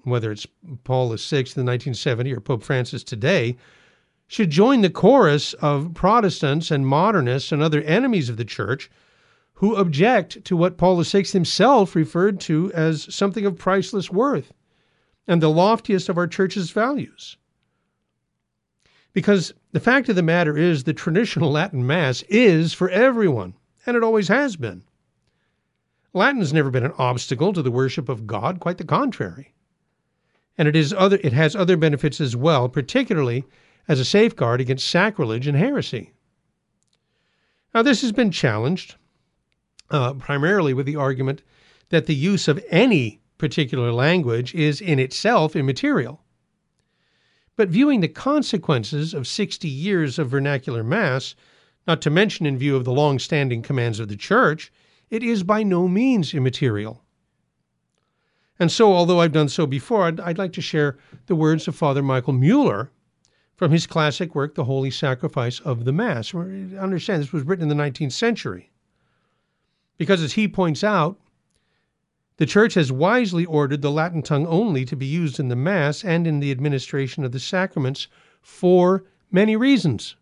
[0.04, 0.46] whether it's
[0.84, 3.56] Paul VI in 1970 or Pope Francis today,
[4.26, 8.90] should join the chorus of Protestants and modernists and other enemies of the church
[9.54, 14.52] who object to what Paul VI himself referred to as something of priceless worth
[15.26, 17.36] and the loftiest of our church's values.
[19.12, 23.96] Because the fact of the matter is, the traditional Latin Mass is for everyone, and
[23.96, 24.82] it always has been.
[26.14, 29.54] Latin has never been an obstacle to the worship of God, quite the contrary.
[30.58, 33.44] And it, is other, it has other benefits as well, particularly
[33.88, 36.12] as a safeguard against sacrilege and heresy.
[37.74, 38.96] Now, this has been challenged
[39.90, 41.42] uh, primarily with the argument
[41.88, 46.22] that the use of any particular language is in itself immaterial.
[47.56, 51.34] But viewing the consequences of 60 years of vernacular Mass,
[51.86, 54.72] not to mention in view of the long standing commands of the Church,
[55.10, 57.01] it is by no means immaterial.
[58.62, 60.96] And so, although I've done so before, I'd, I'd like to share
[61.26, 62.92] the words of Father Michael Mueller
[63.56, 66.32] from his classic work, The Holy Sacrifice of the Mass.
[66.32, 68.70] Understand, this was written in the 19th century.
[69.98, 71.18] Because, as he points out,
[72.36, 76.04] the Church has wisely ordered the Latin tongue only to be used in the Mass
[76.04, 78.06] and in the administration of the sacraments
[78.42, 80.14] for many reasons.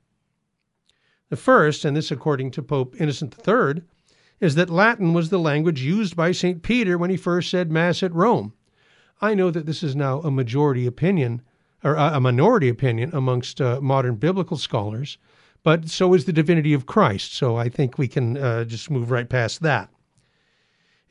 [1.29, 3.83] The first, and this according to Pope Innocent III,
[4.41, 6.63] is that Latin was the language used by St.
[6.63, 8.55] Peter when he first said Mass at Rome.
[9.21, 11.43] I know that this is now a majority opinion,
[11.85, 15.19] or a minority opinion amongst uh, modern biblical scholars,
[15.63, 17.35] but so is the divinity of Christ.
[17.35, 19.91] So I think we can uh, just move right past that.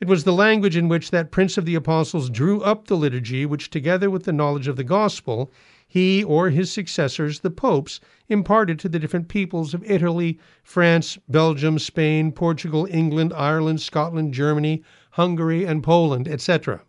[0.00, 3.44] It was the language in which that Prince of the Apostles drew up the liturgy,
[3.44, 5.52] which, together with the knowledge of the gospel,
[5.92, 7.98] he or his successors, the popes,
[8.28, 14.84] imparted to the different peoples of Italy, France, Belgium, Spain, Portugal, England, Ireland, Scotland, Germany,
[15.10, 16.82] Hungary, and Poland, etc.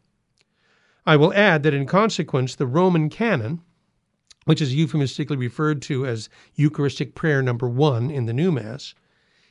[1.03, 3.61] I will add that in consequence, the Roman canon,
[4.45, 8.93] which is euphemistically referred to as Eucharistic prayer number one in the new Mass,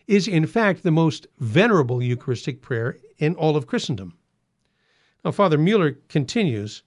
[0.07, 4.15] is in fact the most venerable Eucharistic prayer in all of Christendom.
[5.25, 6.85] Now, Father Mueller continues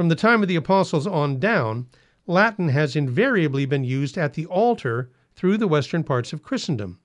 [0.00, 1.86] From the time of the apostles on down,
[2.26, 6.98] Latin has invariably been used at the altar through the western parts of Christendom,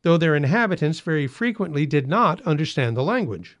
[0.00, 3.58] though their inhabitants very frequently did not understand the language.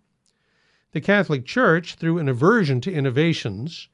[0.92, 3.88] The Catholic Church, through an aversion to innovations,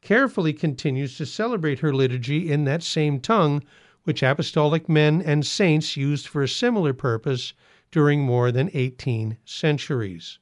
[0.00, 3.62] carefully continues to celebrate her liturgy in that same tongue
[4.04, 7.52] which apostolic men and saints used for a similar purpose
[7.90, 10.38] during more than 18 centuries.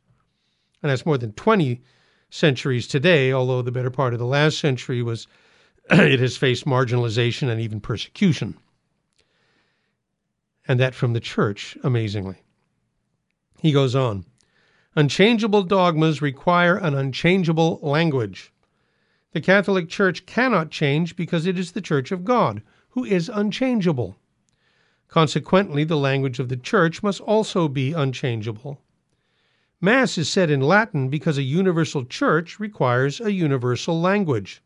[0.81, 1.83] And that's more than 20
[2.31, 5.27] centuries today, although the better part of the last century was
[5.91, 8.57] it has faced marginalization and even persecution.
[10.67, 12.37] And that from the church, amazingly.
[13.61, 14.25] He goes on
[14.97, 18.53] Unchangeable dogmas require an unchangeable language.
[19.33, 24.17] The Catholic Church cannot change because it is the Church of God, who is unchangeable.
[25.07, 28.81] Consequently, the language of the Church must also be unchangeable.
[29.83, 34.63] Mass is said in Latin because a universal Church requires a universal language.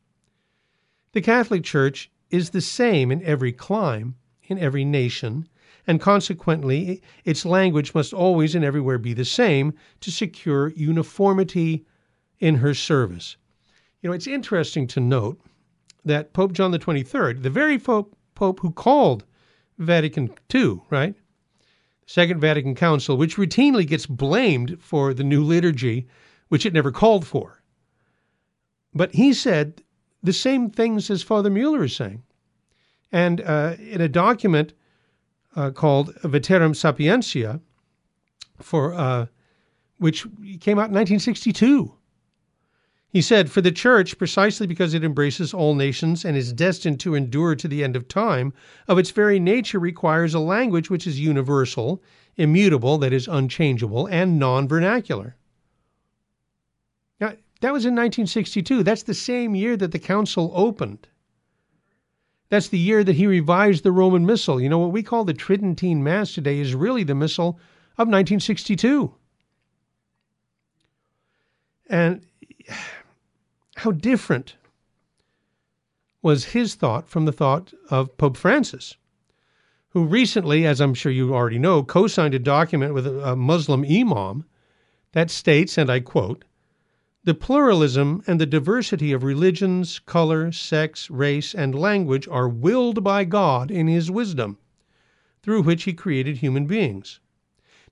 [1.13, 5.49] The Catholic Church is the same in every clime, in every nation,
[5.87, 11.87] and consequently its language must always and everywhere be the same to secure uniformity
[12.41, 13.37] in her service.
[14.03, 15.41] You know, it's interesting to note
[16.05, 19.25] that Pope John the 23rd, the very pope, pope who called
[19.79, 21.15] Vatican II, right?
[22.07, 26.07] Second Vatican Council, which routinely gets blamed for the new liturgy,
[26.49, 27.63] which it never called for.
[28.95, 29.83] But he said
[30.23, 32.23] the same things as Father Mueller is saying.
[33.11, 34.73] And uh, in a document
[35.57, 37.61] uh, called Veterum Sapientia,
[38.61, 39.27] for uh,
[39.99, 40.23] which
[40.61, 41.95] came out in 1962.
[43.15, 47.15] He said, For the church, precisely because it embraces all nations and is destined to
[47.15, 48.53] endure to the end of time,
[48.89, 52.03] of its very nature requires a language which is universal,
[52.37, 55.37] immutable, that is, unchangeable, and non vernacular.
[57.21, 58.83] Now, that was in 1962.
[58.83, 61.07] That's the same year that the council opened.
[62.49, 64.61] That's the year that he revised the Roman Missal.
[64.61, 67.61] You know, what we call the Tridentine Mass today is really the Missal
[67.97, 69.15] of 1962.
[71.89, 72.27] And
[73.85, 74.57] how different
[76.23, 78.97] was his thought from the thought of Pope Francis,
[79.91, 83.85] who recently, as I'm sure you already know, co signed a document with a Muslim
[83.85, 84.47] imam
[85.13, 86.47] that states, and I quote,
[87.25, 93.25] the pluralism and the diversity of religions, color, sex, race, and language are willed by
[93.25, 94.57] God in His wisdom,
[95.43, 97.21] through which He created human beings.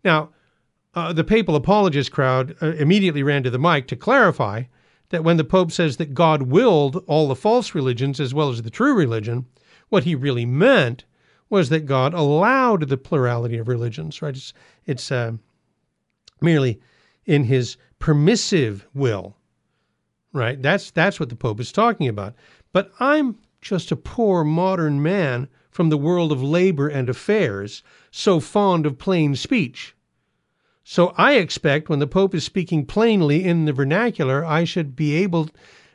[0.03, 0.31] Now,
[0.95, 4.65] uh, the papal apologist crowd uh, immediately ran to the mic to clarify
[5.13, 8.63] that when the Pope says that God willed all the false religions as well as
[8.63, 9.47] the true religion,
[9.91, 11.05] what he really meant
[11.51, 14.35] was that God allowed the plurality of religions, right?
[14.35, 14.55] It's,
[14.87, 15.33] it's uh,
[16.41, 16.81] merely
[17.27, 19.37] in his permissive will.
[20.33, 20.61] Right?
[20.61, 22.35] That's that's what the Pope is talking about.
[22.73, 28.41] But I'm just a poor modern man from the world of labor and affairs, so
[28.41, 29.95] fond of plain speech.
[30.85, 35.15] So I expect when the Pope is speaking plainly in the vernacular, I should be
[35.15, 35.49] able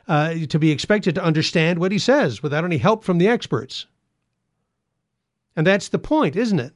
[0.06, 3.86] uh, to be expected to understand what he says without any help from the experts.
[5.54, 6.72] And that's the point, isn't it?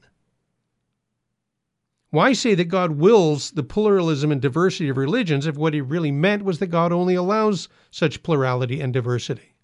[2.10, 6.12] Why say that God wills the pluralism and diversity of religions if what he really
[6.12, 9.54] meant was that God only allows such plurality and diversity?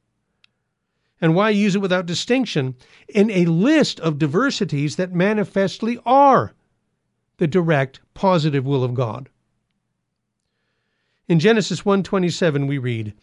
[1.20, 2.76] And why use it without distinction
[3.08, 6.54] in a list of diversities that manifestly are
[7.38, 9.30] the direct positive will of God?
[11.28, 13.14] In Genesis 1:27 we read,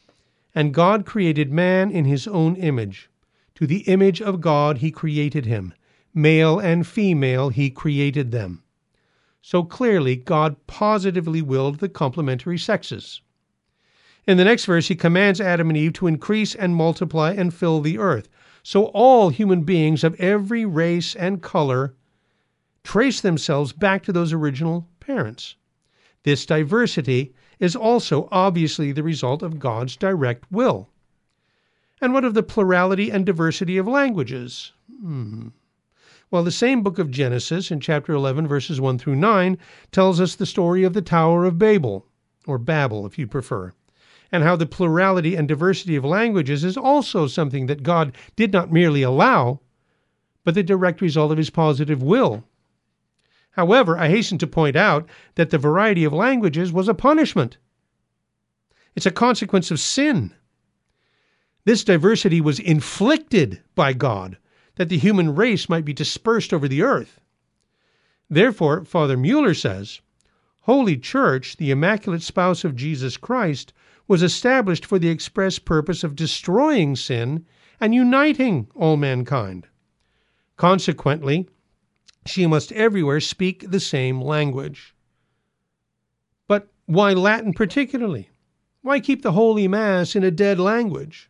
[0.54, 3.10] "And God created man in his own image;
[3.56, 5.74] to the image of God he created him;
[6.14, 8.64] male and female he created them."
[9.42, 13.22] So clearly, God positively willed the complementary sexes.
[14.26, 17.82] In the next verse, he commands Adam and Eve to increase and multiply and fill
[17.82, 18.30] the earth.
[18.64, 21.96] So all human beings of every race and color
[22.86, 25.56] trace themselves back to those original parents.
[26.24, 30.90] This diversity is also obviously the result of God's direct will.
[32.00, 34.72] And what of the plurality and diversity of languages?
[35.02, 35.48] Hmm.
[36.30, 39.58] Well, the same book of Genesis, in chapter 11, verses 1 through 9,
[39.92, 42.06] tells us the story of the Tower of Babel,
[42.46, 43.74] or Babel if you prefer,
[44.32, 48.72] and how the plurality and diversity of languages is also something that God did not
[48.72, 49.62] merely allow,
[50.44, 52.44] but the direct result of his positive will.
[53.56, 57.58] However, I hasten to point out that the variety of languages was a punishment.
[58.96, 60.34] It's a consequence of sin.
[61.64, 64.38] This diversity was inflicted by God
[64.76, 67.22] that the human race might be dispersed over the earth.
[68.30, 70.02] Therefore, Father Mueller says,
[70.64, 73.72] Holy Church, the Immaculate Spouse of Jesus Christ,
[74.06, 77.46] was established for the express purpose of destroying sin
[77.80, 79.66] and uniting all mankind.
[80.58, 81.48] Consequently,
[82.26, 84.96] she must everywhere speak the same language.
[86.48, 88.30] But why Latin particularly?
[88.82, 91.30] Why keep the Holy Mass in a dead language?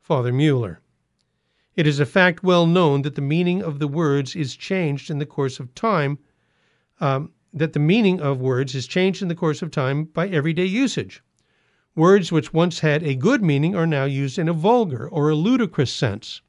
[0.00, 0.80] Father Mueller.
[1.74, 5.18] It is a fact well known that the meaning of the words is changed in
[5.18, 6.18] the course of time,
[7.00, 10.64] um, that the meaning of words is changed in the course of time by everyday
[10.64, 11.22] usage.
[11.94, 15.34] Words which once had a good meaning are now used in a vulgar or a
[15.34, 16.40] ludicrous sense.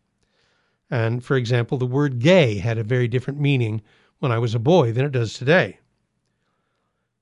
[0.89, 3.81] And, for example, the word gay had a very different meaning
[4.19, 5.79] when I was a boy than it does today.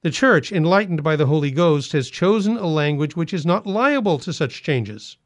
[0.03, 4.19] The Church, enlightened by the Holy Ghost, has chosen a language which is not liable
[4.19, 5.17] to such changes.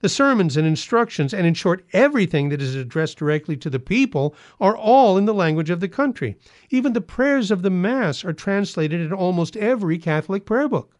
[0.00, 4.36] The sermons and instructions, and in short, everything that is addressed directly to the people,
[4.60, 6.36] are all in the language of the country.
[6.70, 10.94] Even the prayers of the Mass are translated in almost every Catholic prayer book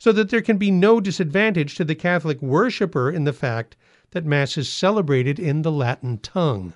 [0.00, 3.76] so that there can be no disadvantage to the Catholic worshipper in the fact
[4.12, 6.72] that Mass is celebrated in the Latin tongue,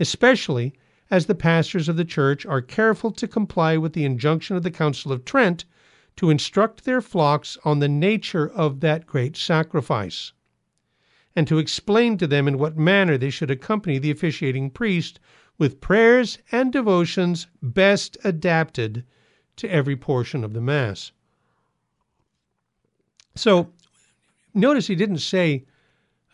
[0.00, 0.72] especially
[1.10, 4.70] as the pastors of the Church are careful to comply with the injunction of the
[4.70, 5.64] Council of Trent
[6.16, 10.32] to instruct their flocks on the nature of that great sacrifice,
[11.34, 15.20] and to explain to them in what manner they should accompany the officiating priest
[15.58, 19.04] with prayers and devotions best adapted
[19.56, 21.12] to every portion of the Mass.
[23.34, 23.72] So
[24.52, 25.64] notice he didn't say,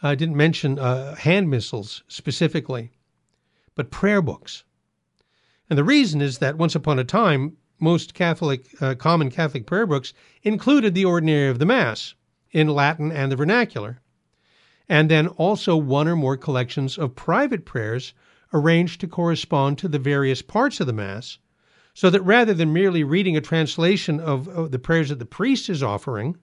[0.02, 2.92] uh, didn't mention uh, hand missals specifically,
[3.74, 4.64] but prayer books.
[5.68, 9.86] And the reason is that once upon a time, most Catholic, uh, common Catholic prayer
[9.86, 12.14] books included the ordinary of the Mass
[12.50, 14.00] in Latin and the vernacular,
[14.88, 18.14] and then also one or more collections of private prayers
[18.52, 21.38] arranged to correspond to the various parts of the Mass,
[21.92, 25.68] so that rather than merely reading a translation of, of the prayers that the priest
[25.68, 26.36] is offering,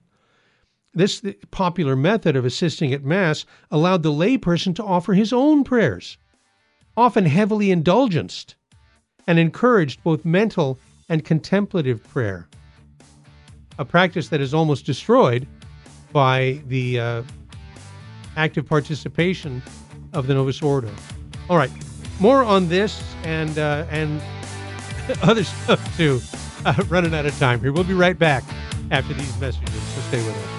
[0.96, 6.16] this popular method of assisting at Mass allowed the layperson to offer his own prayers,
[6.96, 8.56] often heavily indulgenced,
[9.26, 10.78] and encouraged both mental
[11.08, 12.48] and contemplative prayer,
[13.78, 15.46] a practice that is almost destroyed
[16.12, 17.22] by the uh,
[18.36, 19.62] active participation
[20.14, 20.90] of the Novus Ordo.
[21.50, 21.70] All right,
[22.20, 24.20] more on this and uh, and
[25.22, 26.20] other stuff too.
[26.64, 27.70] Uh, running out of time here.
[27.70, 28.42] We'll be right back
[28.90, 30.55] after these messages, so stay with us.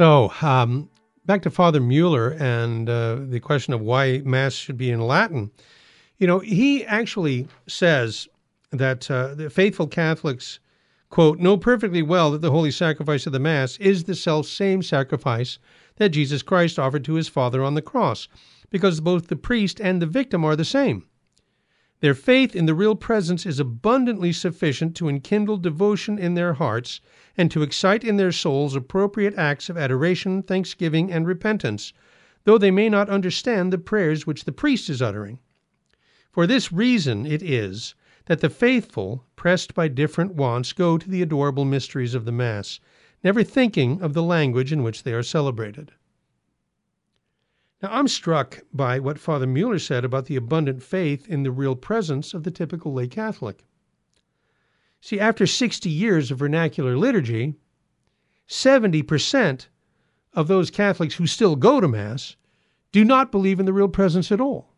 [0.00, 0.88] So, um,
[1.26, 5.50] back to Father Mueller and uh, the question of why Mass should be in Latin.
[6.16, 8.26] You know, he actually says
[8.70, 10.58] that uh, the faithful Catholics,
[11.10, 14.82] quote, know perfectly well that the holy sacrifice of the Mass is the self same
[14.82, 15.58] sacrifice
[15.96, 18.26] that Jesus Christ offered to his Father on the cross,
[18.70, 21.09] because both the priest and the victim are the same.
[22.00, 27.02] Their faith in the real presence is abundantly sufficient to enkindle devotion in their hearts
[27.36, 31.92] and to excite in their souls appropriate acts of adoration, thanksgiving, and repentance,
[32.44, 35.40] though they may not understand the prayers which the priest is uttering.
[36.32, 37.94] For this reason it is
[38.26, 42.80] that the faithful, pressed by different wants, go to the adorable mysteries of the Mass,
[43.22, 45.92] never thinking of the language in which they are celebrated.
[47.82, 51.74] Now, I'm struck by what Father Mueller said about the abundant faith in the real
[51.74, 53.64] presence of the typical lay Catholic.
[55.00, 57.54] See, after 60 years of vernacular liturgy,
[58.48, 59.68] 70%
[60.34, 62.36] of those Catholics who still go to Mass
[62.92, 64.74] do not believe in the real presence at all.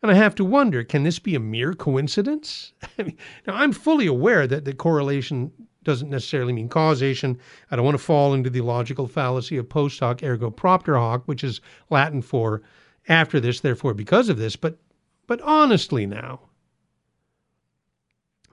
[0.00, 2.72] And I have to wonder can this be a mere coincidence?
[2.98, 3.06] now,
[3.48, 5.52] I'm fully aware that the correlation
[5.84, 7.38] doesn't necessarily mean causation.
[7.70, 11.22] I don't want to fall into the logical fallacy of post hoc ergo propter hoc,
[11.26, 11.60] which is
[11.90, 12.62] Latin for
[13.08, 14.56] after this, therefore because of this.
[14.56, 14.78] But
[15.26, 16.40] but honestly now,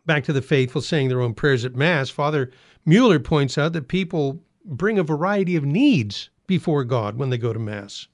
[0.06, 2.52] back to the faithful saying their own prayers at Mass, Father
[2.86, 7.54] Mueller points out that people bring a variety of needs before God when they go
[7.54, 8.08] to Mass.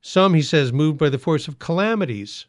[0.00, 2.46] Some, he says, moved by the force of calamities,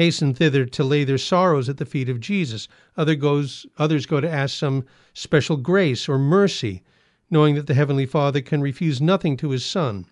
[0.00, 2.68] hasten thither to lay their sorrows at the feet of Jesus.
[2.96, 6.82] Other goes, others go to ask some special grace or mercy,
[7.30, 10.06] knowing that the Heavenly Father can refuse nothing to His Son.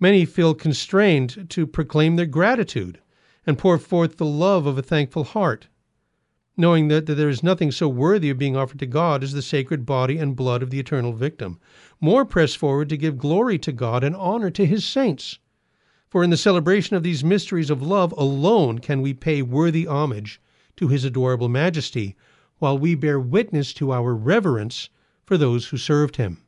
[0.00, 2.98] Many feel constrained to proclaim their gratitude
[3.46, 5.68] and pour forth the love of a thankful heart.
[6.56, 9.42] knowing that, that there is nothing so worthy of being offered to God as the
[9.42, 11.58] sacred body and blood of the eternal victim.
[12.00, 15.38] More press forward to give glory to God and honor to his saints.
[16.08, 20.40] For in the celebration of these mysteries of love alone can we pay worthy homage
[20.76, 22.16] to his adorable majesty,
[22.58, 24.88] while we bear witness to our reverence
[25.24, 26.38] for those who served him.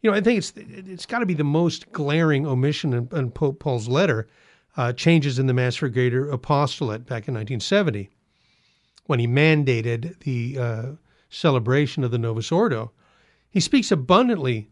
[0.00, 3.30] You know, I think it's it's got to be the most glaring omission in, in
[3.32, 4.28] Pope Paul's letter,
[4.76, 8.08] uh, changes in the Mass for Greater Apostolate back in 1970,
[9.06, 10.86] when he mandated the uh,
[11.28, 12.92] celebration of the Novus Ordo.
[13.50, 14.70] He speaks abundantly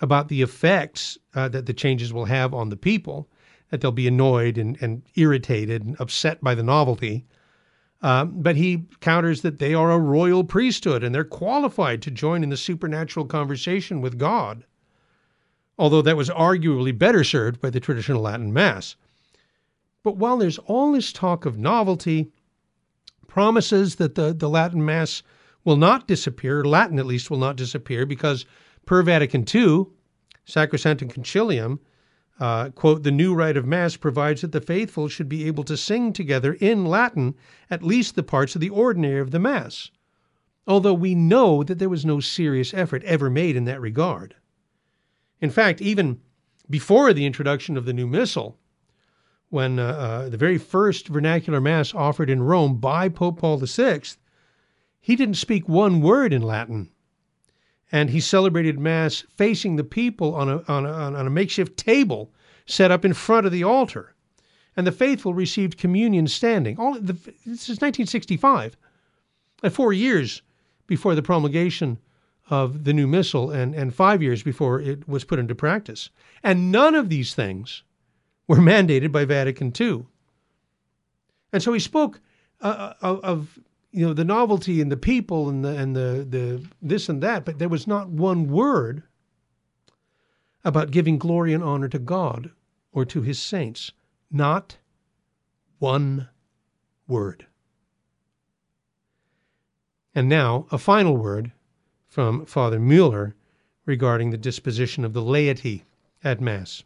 [0.00, 3.28] about the effects uh, that the changes will have on the people,
[3.70, 7.24] that they'll be annoyed and, and irritated and upset by the novelty.
[8.02, 12.42] Um, but he counters that they are a royal priesthood and they're qualified to join
[12.42, 14.64] in the supernatural conversation with God,
[15.78, 18.96] although that was arguably better served by the traditional Latin Mass.
[20.02, 22.30] But while there's all this talk of novelty,
[23.26, 25.22] promises that the, the Latin Mass
[25.64, 28.46] will not disappear, Latin at least will not disappear, because
[28.86, 29.86] per Vatican II,
[30.46, 31.80] Sacrosanctum Concilium,
[32.38, 35.76] uh, quote, the new rite of Mass provides that the faithful should be able to
[35.76, 37.34] sing together in Latin
[37.68, 39.90] at least the parts of the ordinary of the Mass,
[40.66, 44.36] although we know that there was no serious effort ever made in that regard.
[45.40, 46.20] In fact, even
[46.68, 48.58] before the introduction of the new Missal,
[49.48, 54.02] when uh, uh, the very first vernacular Mass offered in Rome by Pope Paul VI,
[55.00, 56.90] he didn't speak one word in Latin
[57.92, 62.32] and he celebrated Mass facing the people on a, on a, on a makeshift table
[62.66, 64.14] set up in front of the altar.
[64.76, 66.78] And the faithful received communion standing.
[66.78, 67.14] All the,
[67.46, 68.76] this is 1965,
[69.62, 70.42] uh, four years
[70.86, 71.98] before the promulgation
[72.50, 76.10] of the new missal and, and five years before it was put into practice.
[76.42, 77.82] And none of these things
[78.46, 80.06] were mandated by Vatican II.
[81.52, 82.20] And so he spoke
[82.60, 83.58] uh, uh of
[83.96, 87.46] you know the novelty and the people and the and the the this and that,
[87.46, 89.02] but there was not one word
[90.62, 92.50] about giving glory and honor to God
[92.92, 93.92] or to his saints.
[94.30, 94.76] Not
[95.78, 96.28] one
[97.08, 97.46] word.
[100.14, 101.52] And now a final word
[102.06, 103.34] from Father Mueller
[103.86, 105.84] regarding the disposition of the laity
[106.22, 106.82] at Mass.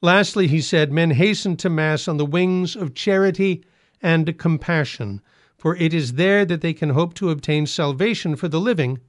[0.00, 3.64] Lastly, he said, Men hasten to Mass on the wings of charity
[4.02, 5.20] and compassion,
[5.66, 9.00] for it is there that they can hope to obtain salvation for the living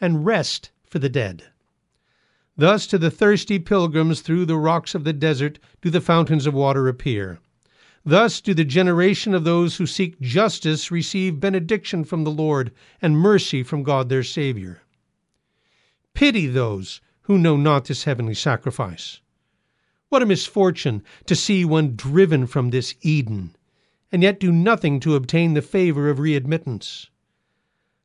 [0.00, 1.44] and rest for the dead.
[2.56, 6.52] Thus to the thirsty pilgrims through the rocks of the desert do the fountains of
[6.52, 7.38] water appear.
[8.04, 13.16] Thus do the generation of those who seek justice receive benediction from the Lord and
[13.16, 14.82] mercy from God their Saviour.
[16.12, 19.20] Pity those who know not this heavenly sacrifice.
[20.08, 23.54] What a misfortune to see one driven from this Eden
[24.12, 27.08] and yet do nothing to obtain the favor of readmittance.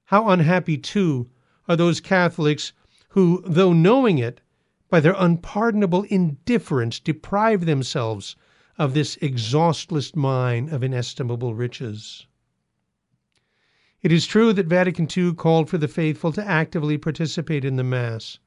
[0.05, 1.29] How unhappy, too,
[1.67, 2.73] are those Catholics
[3.09, 4.41] who, though knowing it,
[4.89, 8.35] by their unpardonable indifference deprive themselves
[8.77, 12.27] of this exhaustless mine of inestimable riches.
[14.01, 17.83] It is true that Vatican II called for the faithful to actively participate in the
[17.83, 18.37] Mass.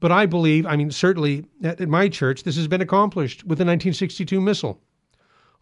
[0.00, 3.64] But I believe, I mean, certainly at my church, this has been accomplished with the
[3.64, 4.80] 1962 Missal.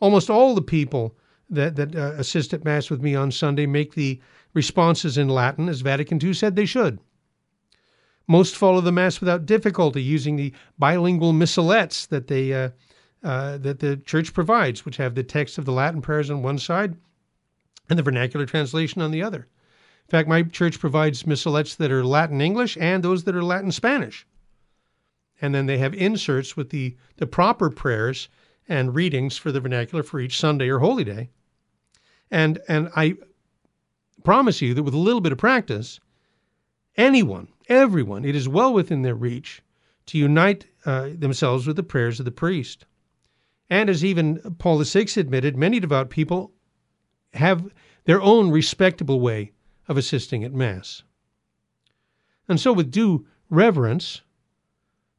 [0.00, 1.16] Almost all the people
[1.48, 4.20] that, that uh, assist at Mass with me on Sunday make the
[4.54, 6.98] responses in Latin, as Vatican II said they should.
[8.26, 12.70] Most follow the Mass without difficulty using the bilingual missalettes that, they, uh,
[13.22, 16.58] uh, that the Church provides, which have the text of the Latin prayers on one
[16.58, 16.96] side
[17.88, 19.46] and the vernacular translation on the other.
[20.06, 23.72] In fact, my church provides missalettes that are Latin English and those that are Latin
[23.72, 24.26] Spanish.
[25.40, 28.28] And then they have inserts with the, the proper prayers
[28.68, 31.30] and readings for the vernacular for each Sunday or holy day.
[32.30, 33.16] And and I
[34.24, 36.00] promise you that with a little bit of practice,
[36.96, 39.62] anyone, everyone, it is well within their reach
[40.06, 42.86] to unite uh, themselves with the prayers of the priest.
[43.68, 46.52] And as even Paul VI admitted, many devout people
[47.34, 47.70] have
[48.04, 49.52] their own respectable way
[49.88, 51.02] of assisting at Mass.
[52.48, 54.22] And so, with due reverence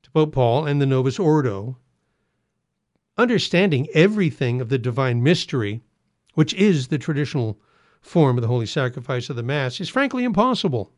[0.04, 1.78] to Pope Paul and the Novus Ordo,
[3.18, 5.82] understanding everything of the divine mystery,
[6.34, 7.59] which is the traditional
[8.01, 10.91] form of the holy sacrifice of the Mass, is frankly impossible.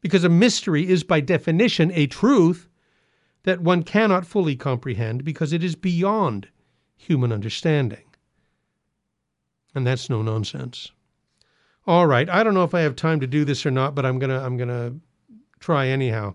[0.00, 2.68] Because a mystery is, by definition, a truth
[3.42, 6.48] that one cannot fully comprehend because it is beyond
[6.96, 8.04] human understanding.
[9.74, 10.92] And that's no nonsense.
[11.86, 14.04] All right, I don't know if I have time to do this or not, but
[14.04, 14.94] I'm gonna I'm gonna
[15.58, 16.34] try anyhow.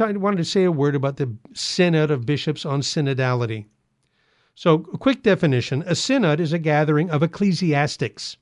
[0.00, 3.66] I wanted to say a word about the Synod of Bishops on synodality.
[4.54, 8.36] So, a quick definition a synod is a gathering of ecclesiastics,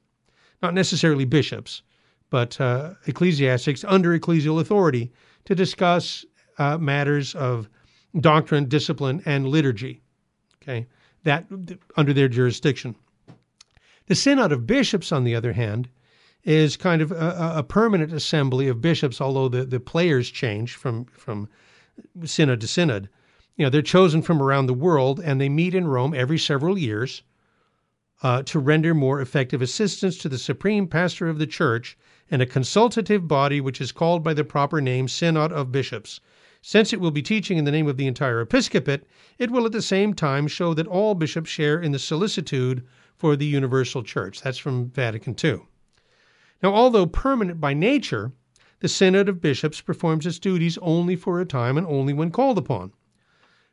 [0.60, 1.82] not necessarily bishops,
[2.30, 5.12] but uh, ecclesiastics under ecclesial authority
[5.44, 6.24] to discuss
[6.58, 7.68] uh, matters of
[8.18, 10.02] doctrine, discipline, and liturgy.
[10.62, 10.88] Okay,
[11.22, 11.46] that
[11.96, 12.96] under their jurisdiction.
[14.06, 15.88] The Synod of Bishops, on the other hand,
[16.44, 21.04] is kind of a, a permanent assembly of bishops, although the, the players change from,
[21.06, 21.48] from
[22.24, 23.08] synod to synod.
[23.56, 26.78] You know, they're chosen from around the world and they meet in Rome every several
[26.78, 27.22] years
[28.22, 31.96] uh, to render more effective assistance to the supreme pastor of the church
[32.30, 36.20] and a consultative body which is called by the proper name Synod of Bishops.
[36.62, 39.04] Since it will be teaching in the name of the entire episcopate,
[39.38, 42.84] it will at the same time show that all bishops share in the solicitude
[43.16, 44.42] for the universal church.
[44.42, 45.62] That's from Vatican II.
[46.62, 48.32] Now, although permanent by nature,
[48.80, 52.58] the Synod of Bishops performs its duties only for a time and only when called
[52.58, 52.92] upon.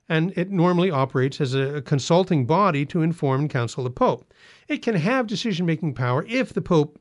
[0.10, 4.34] And it normally operates as a consulting body to inform and counsel the Pope.
[4.68, 7.00] It can have decision making power if the Pope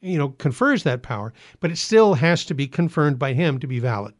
[0.00, 3.66] you know, confers that power, but it still has to be confirmed by him to
[3.66, 4.14] be valid.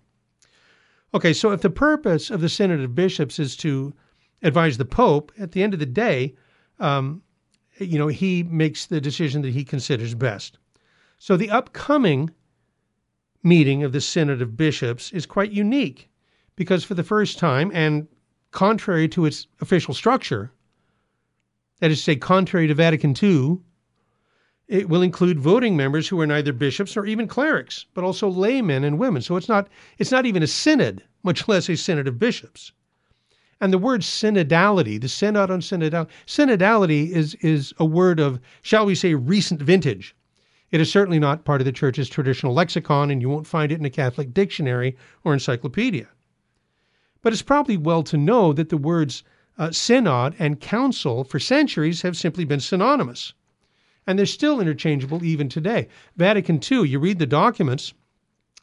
[1.15, 3.95] Okay, so if the purpose of the Synod of Bishops is to
[4.43, 6.35] advise the Pope, at the end of the day,
[6.79, 7.23] um,
[7.79, 10.59] you know, he makes the decision that he considers best.
[11.19, 12.31] So the upcoming
[13.43, 16.09] meeting of the Synod of Bishops is quite unique
[16.55, 18.07] because for the first time, and
[18.53, 20.53] contrary to its official structure,
[21.81, 23.59] that is to say, contrary to Vatican II,
[24.69, 28.85] it will include voting members who are neither bishops nor even clerics, but also laymen
[28.85, 29.23] and women.
[29.23, 32.73] So it's not it's not even a synod, much less a synod of bishops.
[33.61, 38.87] And the word synodality, the synod on synodality, synodality is is a word of, shall
[38.87, 40.15] we say, recent vintage.
[40.71, 43.79] It is certainly not part of the church's traditional lexicon, and you won't find it
[43.79, 46.09] in a Catholic dictionary or encyclopedia.
[47.23, 49.23] But it's probably well to know that the words
[49.59, 53.33] uh, synod and council for centuries have simply been synonymous.
[54.07, 55.89] And they're still interchangeable even today.
[56.17, 57.93] Vatican II, you read the documents,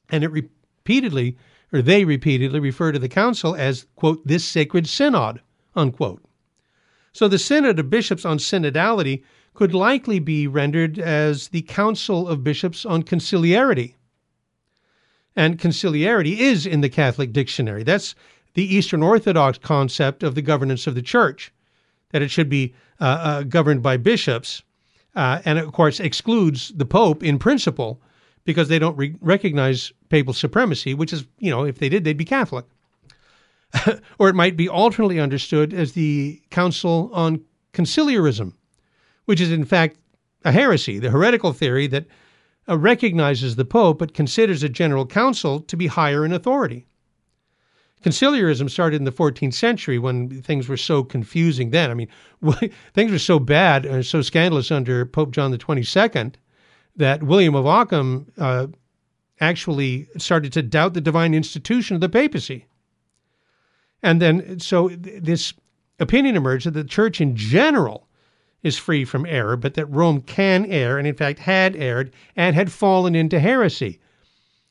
[0.10, 1.38] and it repeatedly,
[1.74, 5.42] or they repeatedly refer to the council as, quote, this sacred synod,
[5.76, 6.24] unquote.
[7.12, 9.24] So the Synod of Bishops on synodality
[9.56, 13.96] could likely be rendered as the Council of Bishops on Conciliarity.
[15.36, 17.84] And conciliarity is in the Catholic dictionary.
[17.84, 18.16] That's
[18.54, 21.52] the Eastern Orthodox concept of the governance of the church,
[22.12, 24.64] that it should be uh, uh, governed by bishops,
[25.16, 28.02] uh, and of course excludes the Pope in principle
[28.46, 32.18] because they don't re- recognize papal supremacy, which is, you know, if they did, they'd
[32.18, 32.66] be Catholic.
[34.20, 37.44] or it might be alternately understood as the Council on
[37.74, 38.54] Conciliarism,
[39.26, 39.98] which is in fact
[40.44, 42.06] a heresy, the heretical theory that
[42.68, 46.88] uh, recognizes the Pope but considers a general council to be higher in authority.
[48.04, 51.90] Conciliarism started in the 14th century when things were so confusing then.
[51.90, 52.08] I mean,
[52.94, 56.36] things were so bad and so scandalous under Pope John the 22nd
[56.96, 58.68] that William of Ockham uh,
[59.40, 62.66] actually started to doubt the divine institution of the papacy.
[64.04, 65.54] And then, so this
[66.00, 68.05] opinion emerged that the church in general
[68.66, 72.56] is free from error, but that Rome can err, and in fact had erred and
[72.56, 74.00] had fallen into heresy.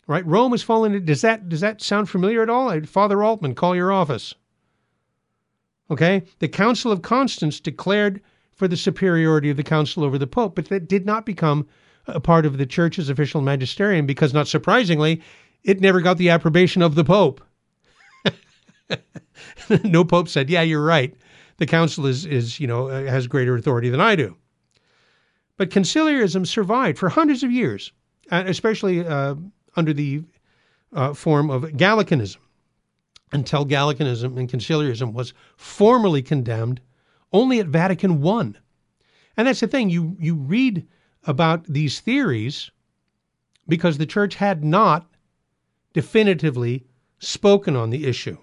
[0.09, 0.26] Right?
[0.26, 1.07] Rome has fallen into.
[1.07, 2.78] Does that does that sound familiar at all?
[2.82, 4.34] Father Altman, call your office.
[5.88, 8.20] Okay, the Council of Constance declared
[8.51, 11.68] for the superiority of the council over the Pope, but that did not become
[12.07, 15.22] a part of the Church's official magisterium because, not surprisingly,
[15.62, 17.40] it never got the approbation of the Pope.
[19.84, 21.14] no Pope said, "Yeah, you're right
[21.57, 24.36] the council is, is you know, uh, has greater authority than I do.
[25.57, 27.92] But conciliarism survived for hundreds of years,
[28.30, 29.36] especially uh,
[29.76, 30.24] under the
[30.92, 32.38] uh, form of Gallicanism,
[33.32, 36.80] until Gallicanism and conciliarism was formally condemned
[37.32, 38.55] only at Vatican I.
[39.36, 40.86] And that's the thing, you, you read
[41.24, 42.70] about these theories
[43.68, 45.09] because the church had not
[45.92, 46.84] definitively
[47.18, 48.38] spoken on the issue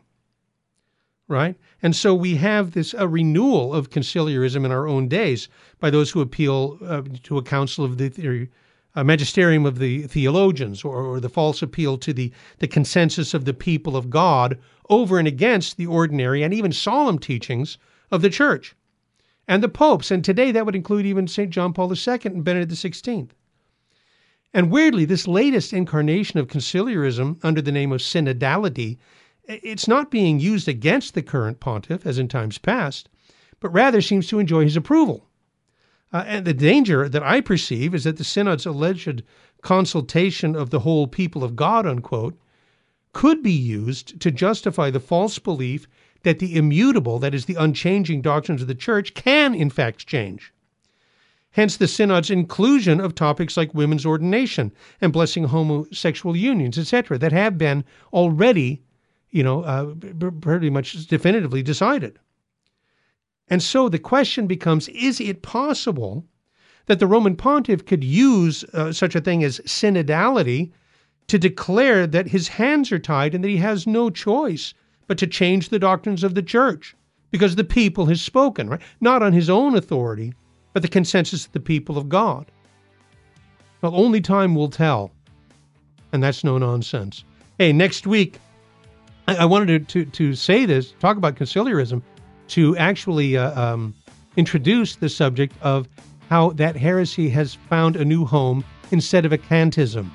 [1.31, 1.55] right?
[1.83, 6.11] And so we have this a renewal of conciliarism in our own days by those
[6.11, 8.49] who appeal uh, to a council of the
[8.95, 13.45] a magisterium of the theologians, or, or the false appeal to the, the consensus of
[13.45, 14.59] the people of God
[14.89, 17.77] over and against the ordinary and even solemn teachings
[18.11, 18.75] of the church
[19.47, 20.11] and the popes.
[20.11, 21.49] And today that would include even St.
[21.49, 23.29] John Paul II and Benedict XVI.
[24.53, 28.97] And weirdly, this latest incarnation of conciliarism under the name of synodality
[29.63, 33.09] it's not being used against the current pontiff, as in times past,
[33.59, 35.27] but rather seems to enjoy his approval.
[36.13, 39.23] Uh, and the danger that I perceive is that the synod's alleged
[39.61, 42.37] consultation of the whole people of God, unquote,
[43.13, 45.87] could be used to justify the false belief
[46.23, 50.53] that the immutable, that is, the unchanging doctrines of the church, can in fact change.
[51.51, 54.71] Hence the synod's inclusion of topics like women's ordination
[55.01, 57.83] and blessing homosexual unions, etc., that have been
[58.13, 58.81] already,
[59.31, 59.93] you know, uh,
[60.41, 62.19] pretty much definitively decided.
[63.47, 66.25] And so the question becomes is it possible
[66.85, 70.71] that the Roman pontiff could use uh, such a thing as synodality
[71.27, 74.73] to declare that his hands are tied and that he has no choice
[75.07, 76.95] but to change the doctrines of the church
[77.31, 78.81] because the people has spoken, right?
[78.99, 80.33] Not on his own authority,
[80.73, 82.51] but the consensus of the people of God.
[83.81, 85.11] Well, only time will tell.
[86.13, 87.23] And that's no nonsense.
[87.57, 88.39] Hey, next week,
[89.31, 92.01] I, I wanted to, to, to, say this, talk about conciliarism,
[92.49, 93.93] to actually uh, um,
[94.35, 95.87] introduce the subject of
[96.29, 100.09] how that heresy has found a new home in sedevacantism.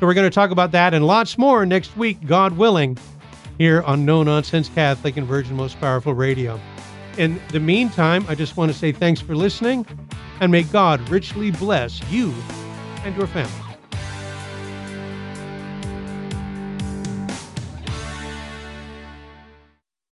[0.00, 2.96] So we're going to talk about that and lots more next week, God willing,
[3.58, 6.60] here on No Nonsense Catholic and Virgin Most Powerful Radio.
[7.16, 9.84] In the meantime, I just want to say thanks for listening
[10.40, 12.32] and may God richly bless you
[13.04, 13.67] and your family.